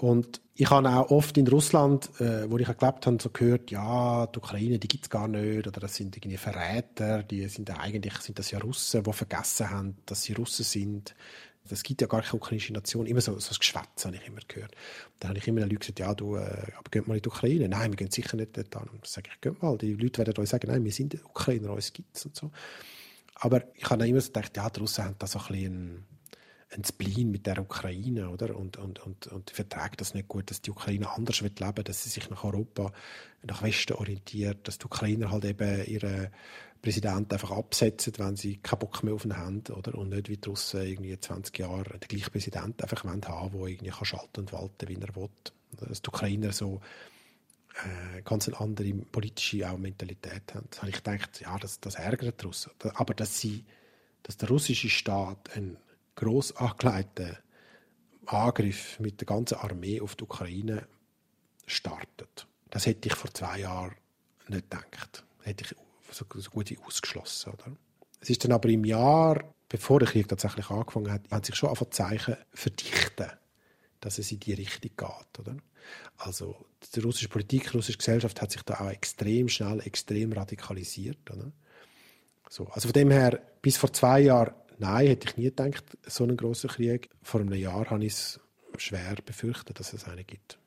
Und 0.00 0.40
ich 0.54 0.70
habe 0.70 0.88
auch 0.88 1.10
oft 1.10 1.36
in 1.38 1.48
Russland, 1.48 2.08
äh, 2.20 2.48
wo 2.48 2.56
ich 2.58 2.66
gelebt 2.66 3.06
habe, 3.06 3.18
so 3.20 3.30
gehört, 3.30 3.72
ja, 3.72 4.26
die 4.28 4.38
Ukraine, 4.38 4.78
die 4.78 4.86
gibt 4.86 5.04
es 5.04 5.10
gar 5.10 5.26
nicht, 5.26 5.66
oder 5.66 5.80
das 5.80 5.96
sind 5.96 6.16
irgendwie 6.16 6.36
Verräter, 6.36 7.24
die 7.24 7.48
sind 7.48 7.68
eigentlich 7.70 8.16
sind 8.18 8.38
das 8.38 8.52
ja 8.52 8.60
Russen, 8.60 9.02
die 9.02 9.12
vergessen 9.12 9.70
haben, 9.70 9.96
dass 10.06 10.22
sie 10.22 10.34
Russen 10.34 10.64
sind. 10.64 11.16
Es 11.68 11.82
gibt 11.82 12.00
ja 12.00 12.06
gar 12.06 12.22
keine 12.22 12.34
ukrainische 12.34 12.72
Nation. 12.72 13.06
Immer 13.06 13.20
so, 13.20 13.38
so 13.40 13.50
ein 13.50 13.58
Geschwätz 13.58 14.04
habe 14.04 14.16
ich 14.16 14.26
immer 14.26 14.40
gehört. 14.46 14.74
Dann 15.18 15.30
habe 15.30 15.38
ich 15.38 15.48
immer 15.48 15.60
den 15.60 15.68
Leuten 15.68 15.80
gesagt, 15.80 15.98
ja, 15.98 16.14
du, 16.14 16.36
äh, 16.36 16.40
aber 16.40 16.90
geht 16.90 17.06
mal 17.08 17.16
in 17.16 17.22
die 17.22 17.28
Ukraine. 17.28 17.68
Nein, 17.68 17.90
wir 17.90 17.96
gehen 17.96 18.10
sicher 18.10 18.36
nicht 18.36 18.56
dort 18.56 18.74
hin. 18.74 18.88
Dann 18.90 19.00
sage 19.02 19.30
ich, 19.34 19.40
geht 19.40 19.60
mal. 19.60 19.76
Die 19.76 19.94
Leute 19.94 20.18
werden 20.18 20.40
euch 20.40 20.48
sagen, 20.48 20.70
nein, 20.70 20.84
wir 20.84 20.92
sind 20.92 21.14
Ukrainer, 21.24 21.72
uns 21.72 21.92
gibt 21.92 22.16
es 22.16 22.24
und 22.24 22.36
so. 22.36 22.50
Aber 23.34 23.62
ich 23.74 23.84
habe 23.84 23.98
dann 23.98 24.08
immer 24.08 24.20
so 24.20 24.28
gedacht, 24.28 24.56
ja, 24.56 24.70
die 24.70 24.80
Russen 24.80 25.04
haben 25.04 25.16
da 25.18 25.26
so 25.26 25.40
ein 25.40 25.46
bisschen 25.48 26.06
ein 26.70 26.84
Spleen 26.84 27.30
mit 27.30 27.46
der 27.46 27.60
Ukraine, 27.60 28.28
oder? 28.28 28.56
Und, 28.56 28.76
und, 28.76 29.00
und, 29.00 29.26
und 29.28 29.50
verträgt 29.50 30.00
das 30.00 30.14
nicht 30.14 30.28
gut, 30.28 30.50
dass 30.50 30.60
die 30.60 30.70
Ukraine 30.70 31.10
anders 31.10 31.42
wird 31.42 31.60
leben, 31.60 31.84
dass 31.84 32.04
sie 32.04 32.10
sich 32.10 32.28
nach 32.28 32.44
Europa, 32.44 32.92
nach 33.42 33.62
Westen 33.62 33.94
orientiert, 33.94 34.68
dass 34.68 34.78
die 34.78 34.84
Ukrainer 34.84 35.30
halt 35.30 35.46
eben 35.46 35.84
ihre 35.86 36.30
Präsidenten 36.82 37.32
einfach 37.32 37.50
absetzen, 37.52 38.12
wenn 38.18 38.36
sie 38.36 38.58
keinen 38.58 38.80
Bock 38.80 39.02
mehr 39.02 39.14
auf 39.14 39.24
ihn 39.24 39.36
haben, 39.36 39.62
oder? 39.74 39.96
Und 39.96 40.10
nicht 40.10 40.28
wie 40.28 40.36
die 40.36 40.48
Russen 40.48 40.82
irgendwie 40.82 41.18
20 41.18 41.58
Jahre 41.58 41.98
den 41.98 42.08
gleichen 42.08 42.30
Präsidenten 42.30 42.82
einfach 42.82 43.04
haben, 43.04 43.20
der 43.20 43.66
irgendwie 43.66 43.90
kann 43.90 44.04
schalten 44.04 44.40
und 44.40 44.52
walten, 44.52 44.88
wie 44.88 45.00
er 45.00 45.16
will. 45.16 45.30
Dass 45.80 46.02
die 46.02 46.08
Ukrainer 46.08 46.52
so 46.52 46.80
äh, 47.74 48.22
ganz 48.22 48.48
eine 48.48 48.60
andere 48.60 48.92
politische 48.92 49.68
auch 49.70 49.78
Mentalität 49.78 50.54
haben. 50.54 50.68
Da 50.70 50.78
habe 50.78 50.90
ich 50.90 50.96
gedacht, 50.96 51.40
ja, 51.40 51.58
das, 51.58 51.80
das 51.80 51.94
ärgert 51.96 52.42
die 52.42 52.46
Russen. 52.46 52.72
Aber 52.94 53.14
dass 53.14 53.40
sie, 53.40 53.64
dass 54.22 54.36
der 54.36 54.48
russische 54.48 54.90
Staat 54.90 55.56
ein 55.56 55.78
gross 56.18 56.54
angelegten 56.56 57.36
Angriff 58.26 58.98
mit 58.98 59.20
der 59.20 59.26
ganzen 59.26 59.54
Armee 59.58 60.00
auf 60.00 60.16
die 60.16 60.24
Ukraine 60.24 60.86
startet. 61.66 62.46
Das 62.70 62.86
hätte 62.86 63.08
ich 63.08 63.14
vor 63.14 63.32
zwei 63.32 63.60
Jahren 63.60 63.94
nicht 64.48 64.68
gedacht. 64.68 65.24
Das 65.38 65.46
hätte 65.46 65.64
ich 65.64 65.76
so, 66.10 66.26
so 66.34 66.50
gut 66.50 66.70
wie 66.70 66.78
ausgeschlossen. 66.78 67.52
Oder? 67.52 67.76
Es 68.20 68.30
ist 68.30 68.44
dann 68.44 68.52
aber 68.52 68.68
im 68.68 68.84
Jahr, 68.84 69.54
bevor 69.68 70.00
der 70.00 70.08
Krieg 70.08 70.28
tatsächlich 70.28 70.68
angefangen 70.70 71.10
hat, 71.10 71.22
haben 71.30 71.44
sich 71.44 71.54
schon 71.54 71.70
einfach 71.70 71.88
Zeichen 71.90 72.36
verdichten, 72.52 73.30
dass 74.00 74.18
es 74.18 74.32
in 74.32 74.40
die 74.40 74.54
Richtung 74.54 74.90
geht. 74.96 75.38
Oder? 75.38 75.56
Also 76.16 76.56
die 76.94 77.00
russische 77.00 77.28
Politik, 77.28 77.70
die 77.70 77.76
russische 77.76 77.98
Gesellschaft 77.98 78.42
hat 78.42 78.50
sich 78.50 78.62
da 78.62 78.80
auch 78.80 78.90
extrem 78.90 79.48
schnell, 79.48 79.80
extrem 79.80 80.32
radikalisiert. 80.32 81.30
Oder? 81.30 81.52
So, 82.50 82.66
also 82.66 82.88
von 82.88 82.92
dem 82.94 83.10
her, 83.12 83.40
bis 83.62 83.76
vor 83.76 83.92
zwei 83.92 84.20
Jahren 84.20 84.52
Nein, 84.78 85.08
hätte 85.08 85.28
ich 85.28 85.36
nie 85.36 85.44
gedacht, 85.44 85.84
so 86.06 86.24
einen 86.24 86.36
grossen 86.36 86.70
Krieg. 86.70 87.10
Vor 87.22 87.40
einem 87.40 87.52
Jahr 87.54 87.90
habe 87.90 88.04
ich 88.04 88.12
es 88.12 88.40
schwer 88.76 89.16
befürchtet, 89.24 89.78
dass 89.80 89.92
es 89.92 90.04
einen 90.04 90.26
gibt. 90.26 90.58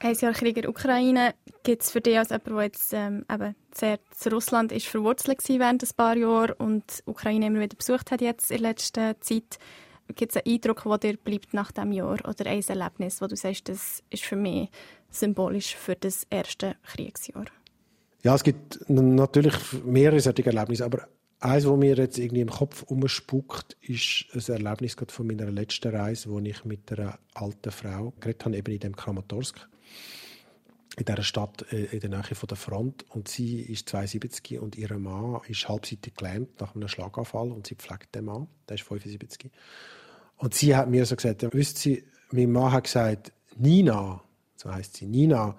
Ein 0.00 0.14
Jahr 0.14 0.32
Krieg 0.32 0.56
in 0.56 0.62
der 0.62 0.70
Ukraine 0.70 1.34
gibt 1.64 1.82
es 1.82 1.90
für 1.90 2.00
dich 2.00 2.16
als 2.16 2.30
jemand, 2.30 2.46
der 2.46 2.62
jetzt 2.62 2.92
ähm, 2.92 3.24
eben 3.30 3.56
sehr 3.74 3.98
zu 4.12 4.30
Russland 4.30 4.70
ist 4.70 4.86
verwurzelt 4.86 5.48
war 5.48 5.58
während 5.58 5.82
ein 5.82 5.88
paar 5.96 6.16
Jahren 6.16 6.52
und 6.52 6.84
die 7.00 7.10
Ukraine 7.10 7.46
immer 7.46 7.60
wieder 7.60 7.76
besucht 7.76 8.12
hat 8.12 8.20
jetzt 8.20 8.50
in 8.52 8.60
letzter 8.60 9.20
Zeit. 9.20 9.58
Gibt 10.14 10.34
es 10.34 10.42
einen 10.42 10.54
Eindruck, 10.54 10.84
der 10.84 10.98
dir 10.98 11.16
bleibt 11.18 11.52
nach 11.52 11.72
diesem 11.72 11.92
Jahr 11.92 12.18
oder 12.26 12.46
ein 12.46 12.62
Erlebnis, 12.62 13.20
wo 13.20 13.26
du 13.26 13.36
sagst, 13.36 13.68
das 13.68 14.02
ist 14.08 14.24
für 14.24 14.36
mich 14.36 14.70
symbolisch 15.10 15.74
für 15.74 15.96
das 15.96 16.26
erste 16.30 16.76
Kriegsjahr? 16.84 17.46
Ja, 18.22 18.34
es 18.34 18.44
gibt 18.44 18.88
natürlich 18.88 19.54
mehrere 19.84 20.20
solche 20.20 20.46
Erlebnisse, 20.46 20.84
aber 20.84 21.08
Eins, 21.40 21.66
was 21.66 21.78
mir 21.78 21.94
jetzt 21.94 22.18
irgendwie 22.18 22.40
im 22.40 22.50
Kopf 22.50 22.82
umspuckt, 22.82 23.76
ist 23.80 24.26
ein 24.34 24.64
Erlebnis 24.64 24.96
von 25.06 25.26
meiner 25.26 25.48
letzten 25.50 25.94
Reise, 25.94 26.30
wo 26.30 26.40
ich 26.40 26.64
mit 26.64 26.90
einer 26.90 27.16
alten 27.34 27.70
Frau 27.70 28.12
geredet 28.18 28.44
habe, 28.44 28.56
eben 28.56 28.72
in 28.72 28.80
dem 28.80 28.96
Kramatorsk, 28.96 29.68
in 30.96 31.04
dieser 31.04 31.22
Stadt 31.22 31.64
äh, 31.72 31.84
in 31.84 32.00
der 32.00 32.10
Nähe 32.10 32.34
von 32.34 32.48
der 32.48 32.56
Front. 32.56 33.04
Und 33.10 33.28
sie 33.28 33.60
ist 33.60 33.88
72 33.88 34.58
und 34.58 34.76
ihr 34.76 34.92
Mann 34.98 35.40
ist 35.46 35.68
halbseitig 35.68 36.14
gelähmt 36.16 36.60
nach 36.60 36.74
einem 36.74 36.88
Schlaganfall 36.88 37.52
und 37.52 37.68
sie 37.68 37.76
pflegt 37.76 38.16
den 38.16 38.24
Mann, 38.24 38.48
der 38.68 38.74
ist 38.74 38.82
75. 38.82 39.48
Und 40.38 40.54
sie 40.54 40.74
hat 40.74 40.90
mir 40.90 41.06
so 41.06 41.14
gesagt, 41.14 41.46
wisst 41.52 41.78
Sie, 41.78 42.02
mein 42.32 42.50
Mann 42.50 42.72
hat 42.72 42.84
gesagt, 42.84 43.32
Nina, 43.56 44.22
so 44.56 44.74
heißt 44.74 44.96
sie, 44.96 45.06
Nina, 45.06 45.56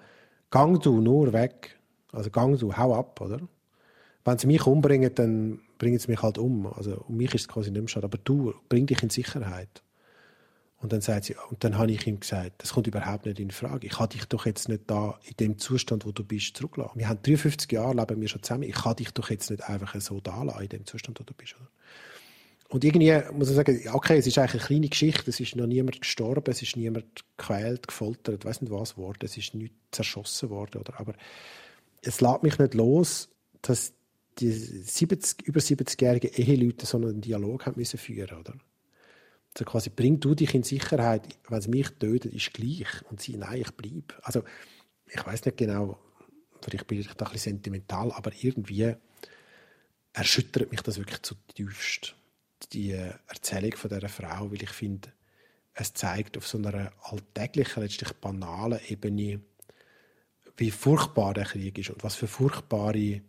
gang 0.50 0.82
du 0.82 1.00
nur 1.00 1.32
weg, 1.32 1.78
also 2.12 2.28
gang 2.28 2.58
du, 2.58 2.76
hau 2.76 2.94
ab, 2.94 3.18
oder? 3.22 3.40
Wenn 4.24 4.38
sie 4.38 4.46
mich 4.46 4.66
umbringen, 4.66 5.14
dann 5.14 5.60
bringen 5.78 5.98
sie 5.98 6.10
mich 6.10 6.22
halt 6.22 6.38
um. 6.38 6.66
Also 6.66 7.04
um 7.08 7.16
mich 7.16 7.34
ist 7.34 7.42
es 7.42 7.48
quasi 7.48 7.70
nicht 7.70 7.94
mehr 7.94 8.04
aber 8.04 8.18
du, 8.18 8.54
bring 8.68 8.86
dich 8.86 9.02
in 9.02 9.10
Sicherheit. 9.10 9.82
Und 10.80 10.92
dann 10.94 11.02
sagt 11.02 11.26
sie, 11.26 11.36
und 11.50 11.62
dann 11.62 11.76
habe 11.76 11.92
ich 11.92 12.06
ihm 12.06 12.20
gesagt, 12.20 12.62
das 12.62 12.72
kommt 12.72 12.86
überhaupt 12.86 13.26
nicht 13.26 13.38
in 13.38 13.50
Frage. 13.50 13.86
Ich 13.86 13.92
kann 13.92 14.08
dich 14.08 14.24
doch 14.24 14.46
jetzt 14.46 14.68
nicht 14.68 14.82
da 14.86 15.18
in 15.24 15.36
dem 15.38 15.58
Zustand, 15.58 16.06
wo 16.06 16.12
du 16.12 16.24
bist, 16.24 16.56
zurücklassen. 16.56 16.98
Wir 16.98 17.08
haben 17.08 17.20
53 17.22 17.70
Jahre 17.70 17.94
leben 17.94 18.20
wir 18.20 18.28
schon 18.28 18.42
zusammen. 18.42 18.62
Ich 18.62 18.74
kann 18.74 18.96
dich 18.96 19.10
doch 19.10 19.28
jetzt 19.28 19.50
nicht 19.50 19.62
einfach 19.62 20.00
so 20.00 20.20
da 20.20 20.42
lassen, 20.42 20.62
in 20.62 20.68
dem 20.70 20.86
Zustand, 20.86 21.20
wo 21.20 21.24
du 21.24 21.34
bist. 21.34 21.54
Oder? 21.56 21.68
Und 22.70 22.84
irgendwie 22.84 23.12
muss 23.32 23.50
ich 23.50 23.56
sagen, 23.56 23.78
okay, 23.92 24.16
es 24.16 24.26
ist 24.26 24.38
eigentlich 24.38 24.62
eine 24.62 24.66
kleine 24.66 24.88
Geschichte. 24.88 25.28
Es 25.28 25.38
ist 25.38 25.54
noch 25.54 25.66
niemand 25.66 26.00
gestorben, 26.00 26.50
es 26.50 26.62
ist 26.62 26.76
niemand 26.76 27.24
gequält, 27.36 27.88
gefoltert, 27.88 28.46
weiß 28.46 28.62
nicht 28.62 28.70
was 28.70 28.96
worden. 28.96 29.18
Es 29.22 29.36
ist 29.36 29.54
nicht 29.54 29.74
zerschossen 29.90 30.48
worden, 30.48 30.80
oder? 30.80 30.98
Aber 30.98 31.12
es 32.00 32.22
lässt 32.22 32.42
mich 32.42 32.58
nicht 32.58 32.72
los, 32.72 33.28
dass 33.60 33.92
die 34.40 34.50
70, 34.50 35.46
über 35.46 35.60
70-jährigen 35.60 36.32
Eheleute 36.32 36.86
so 36.86 36.96
einen 36.96 37.20
Dialog 37.20 37.66
haben 37.66 37.78
müssen 37.78 37.98
führen 37.98 38.38
oder? 38.38 38.54
Also 39.54 39.64
quasi, 39.64 39.90
bring 39.90 40.20
du 40.20 40.34
dich 40.34 40.54
in 40.54 40.62
Sicherheit, 40.62 41.28
wenn 41.48 41.58
es 41.58 41.68
mich 41.68 41.88
tötet, 41.98 42.32
ist 42.32 42.54
gleich. 42.54 42.86
Und 43.10 43.20
sie, 43.20 43.36
nein, 43.36 43.60
ich 43.60 43.70
bleibe. 43.72 44.14
Also, 44.22 44.44
ich 45.08 45.26
weiß 45.26 45.44
nicht 45.44 45.56
genau, 45.56 45.98
vielleicht 46.62 46.86
bin 46.86 47.00
ich 47.00 47.08
da 47.14 47.26
ein 47.26 47.32
bisschen 47.32 47.54
sentimental, 47.54 48.12
aber 48.12 48.30
irgendwie 48.40 48.94
erschüttert 50.12 50.70
mich 50.70 50.82
das 50.82 50.98
wirklich 50.98 51.22
zutiefst. 51.22 52.14
Die 52.72 52.92
Erzählung 52.92 53.72
von 53.72 53.90
dieser 53.90 54.08
Frau, 54.08 54.52
weil 54.52 54.62
ich 54.62 54.70
finde, 54.70 55.12
es 55.74 55.94
zeigt 55.94 56.36
auf 56.36 56.46
so 56.46 56.58
einer 56.58 56.92
alltäglichen, 57.02 57.82
letztlich 57.82 58.12
banalen 58.12 58.80
Ebene, 58.88 59.40
wie 60.56 60.70
furchtbar 60.70 61.34
der 61.34 61.46
Krieg 61.46 61.78
ist 61.78 61.90
und 61.90 62.04
was 62.04 62.14
für 62.14 62.26
furchtbare 62.28 63.22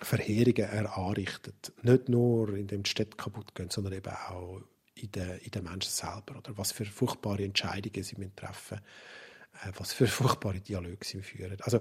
Verheerungen 0.00 0.68
er 0.70 0.96
anrichtet. 0.96 1.72
Nicht 1.82 2.08
nur, 2.08 2.54
indem 2.54 2.82
die 2.82 2.90
Städte 2.90 3.16
kaputt 3.16 3.54
gehen, 3.54 3.70
sondern 3.70 3.94
eben 3.94 4.12
auch 4.12 4.60
in 4.94 5.10
den, 5.10 5.38
in 5.38 5.50
den 5.50 5.64
Menschen 5.64 5.90
selber. 5.90 6.38
Oder 6.38 6.56
was 6.56 6.72
für 6.72 6.84
furchtbare 6.84 7.44
Entscheidungen 7.44 8.02
sie 8.02 8.16
treffen 8.36 8.78
müssen, 8.78 9.70
äh, 9.70 9.72
was 9.78 9.92
für 9.92 10.06
furchtbare 10.06 10.60
Dialoge 10.60 11.04
sie 11.04 11.22
führen. 11.22 11.56
Also, 11.62 11.80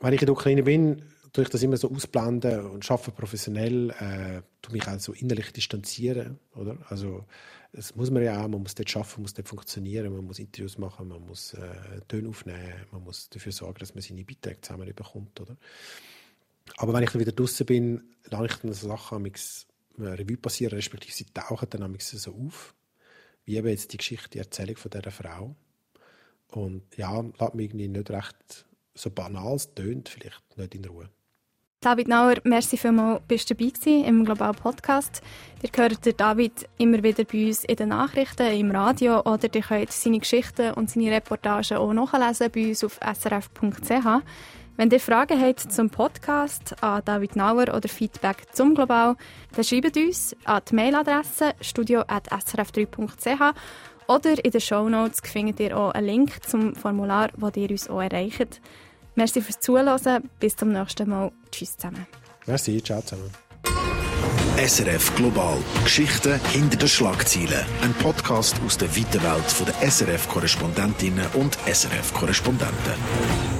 wenn 0.00 0.12
ich 0.12 0.20
in 0.20 0.26
der 0.26 0.34
Ukraine 0.34 0.62
bin, 0.62 1.02
tue 1.32 1.44
ich 1.44 1.50
das 1.50 1.62
immer 1.62 1.76
so 1.76 1.90
ausblenden 1.90 2.66
und 2.66 2.88
arbeite 2.90 3.10
professionell, 3.10 3.90
äh, 3.90 4.42
tue 4.62 4.72
mich 4.72 4.86
auch 4.86 4.98
so 4.98 5.12
innerlich 5.12 5.52
distanzieren. 5.52 6.38
Oder? 6.54 6.78
Also, 6.88 7.24
das 7.72 7.96
muss 7.96 8.10
man 8.10 8.22
ja 8.22 8.40
auch, 8.40 8.48
man 8.48 8.62
muss 8.62 8.76
dort 8.76 8.94
man 8.94 9.22
muss 9.22 9.34
dort 9.34 9.48
funktionieren, 9.48 10.12
man 10.12 10.24
muss 10.24 10.38
Interviews 10.38 10.78
machen, 10.78 11.08
man 11.08 11.26
muss 11.26 11.54
äh, 11.54 12.00
Töne 12.06 12.28
aufnehmen, 12.28 12.86
man 12.92 13.02
muss 13.02 13.28
dafür 13.28 13.50
sorgen, 13.50 13.80
dass 13.80 13.94
man 13.94 14.02
seine 14.02 14.24
Beiträge 14.24 14.60
zusammen 14.60 14.94
bekommt. 14.94 15.40
Oder? 15.40 15.56
Aber 16.76 16.92
wenn 16.92 17.02
ich 17.02 17.10
dann 17.10 17.20
wieder 17.20 17.32
draußen 17.32 17.66
bin, 17.66 18.14
lasse 18.30 18.46
ich 18.46 18.54
dann 18.56 18.72
so 18.72 18.88
Sachen 18.88 19.16
amix 19.16 19.66
Revue 19.98 20.36
passieren, 20.36 20.74
respektive 20.74 21.14
sie 21.14 21.26
tauchen 21.26 21.68
dann 21.70 21.96
so 21.98 22.34
auf. 22.34 22.74
Wie 23.44 23.56
eben 23.56 23.68
jetzt 23.68 23.92
die 23.92 23.98
Geschichte, 23.98 24.30
die 24.30 24.38
Erzählung 24.38 24.76
von 24.76 24.90
dieser 24.90 25.10
Frau. 25.10 25.54
Und 26.48 26.96
ja, 26.96 27.20
lässt 27.20 27.54
mich 27.54 27.66
irgendwie 27.66 27.88
nicht 27.88 28.10
recht, 28.10 28.66
so 28.94 29.10
banal 29.10 29.56
es 29.56 29.74
tönt, 29.74 30.08
vielleicht 30.08 30.42
nicht 30.56 30.74
in 30.74 30.84
Ruhe. 30.84 31.10
David 31.80 32.08
Nauer, 32.08 32.36
merci 32.44 32.78
vielmals, 32.78 33.20
bist 33.28 33.50
du 33.50 33.54
dabei 33.54 33.70
gewesen 33.70 34.04
im 34.04 34.24
Global 34.24 34.52
Podcast. 34.54 35.20
Ihr 35.62 35.70
hört 35.76 36.18
David 36.18 36.66
immer 36.78 37.02
wieder 37.02 37.24
bei 37.24 37.48
uns 37.48 37.64
in 37.64 37.76
den 37.76 37.90
Nachrichten, 37.90 38.58
im 38.58 38.70
Radio 38.70 39.20
oder 39.20 39.54
ihr 39.54 39.60
könnt 39.60 39.92
seine 39.92 40.18
Geschichten 40.18 40.72
und 40.72 40.88
seine 40.88 41.10
Reportagen 41.10 41.76
auch 41.76 41.92
nachlesen 41.92 42.50
bei 42.50 42.68
uns 42.68 42.84
auf 42.84 42.98
srf.ch. 43.02 44.22
Wenn 44.76 44.90
ihr 44.90 44.98
Fragen 44.98 45.40
habt 45.40 45.72
zum 45.72 45.88
Podcast, 45.88 46.74
an 46.82 47.02
David 47.04 47.36
Nauer 47.36 47.72
oder 47.74 47.88
Feedback 47.88 48.44
zum 48.52 48.74
Global, 48.74 49.14
dann 49.54 49.64
schreibt 49.64 49.96
uns 49.96 50.34
an 50.44 50.62
die 50.68 50.74
Mailadresse 50.74 51.52
studio.srf3.ch 51.60 53.54
oder 54.08 54.44
in 54.44 54.50
den 54.50 54.60
Shownotes 54.60 55.20
findet 55.22 55.60
ihr 55.60 55.78
auch 55.78 55.92
einen 55.92 56.06
Link 56.06 56.44
zum 56.44 56.74
Formular, 56.74 57.30
wo 57.36 57.50
ihr 57.54 57.70
uns 57.70 57.88
auch 57.88 58.02
erreicht. 58.02 58.60
Merci 59.14 59.40
fürs 59.40 59.60
Zuhören. 59.60 60.28
Bis 60.40 60.56
zum 60.56 60.72
nächsten 60.72 61.08
Mal. 61.08 61.30
Tschüss 61.52 61.76
zusammen. 61.76 62.06
Merci, 62.46 62.82
ciao 62.82 63.00
zusammen. 63.00 63.30
SRF 64.56 65.14
Global. 65.14 65.58
Geschichten 65.84 66.40
hinter 66.52 66.76
den 66.76 66.88
Schlagzeilen. 66.88 67.64
Ein 67.82 67.94
Podcast 67.94 68.56
aus 68.66 68.76
der 68.76 68.88
weiten 68.96 69.22
Welt 69.22 69.66
der 69.66 69.90
SRF-Korrespondentinnen 69.90 71.26
und 71.34 71.58
SRF-Korrespondenten. 71.66 73.53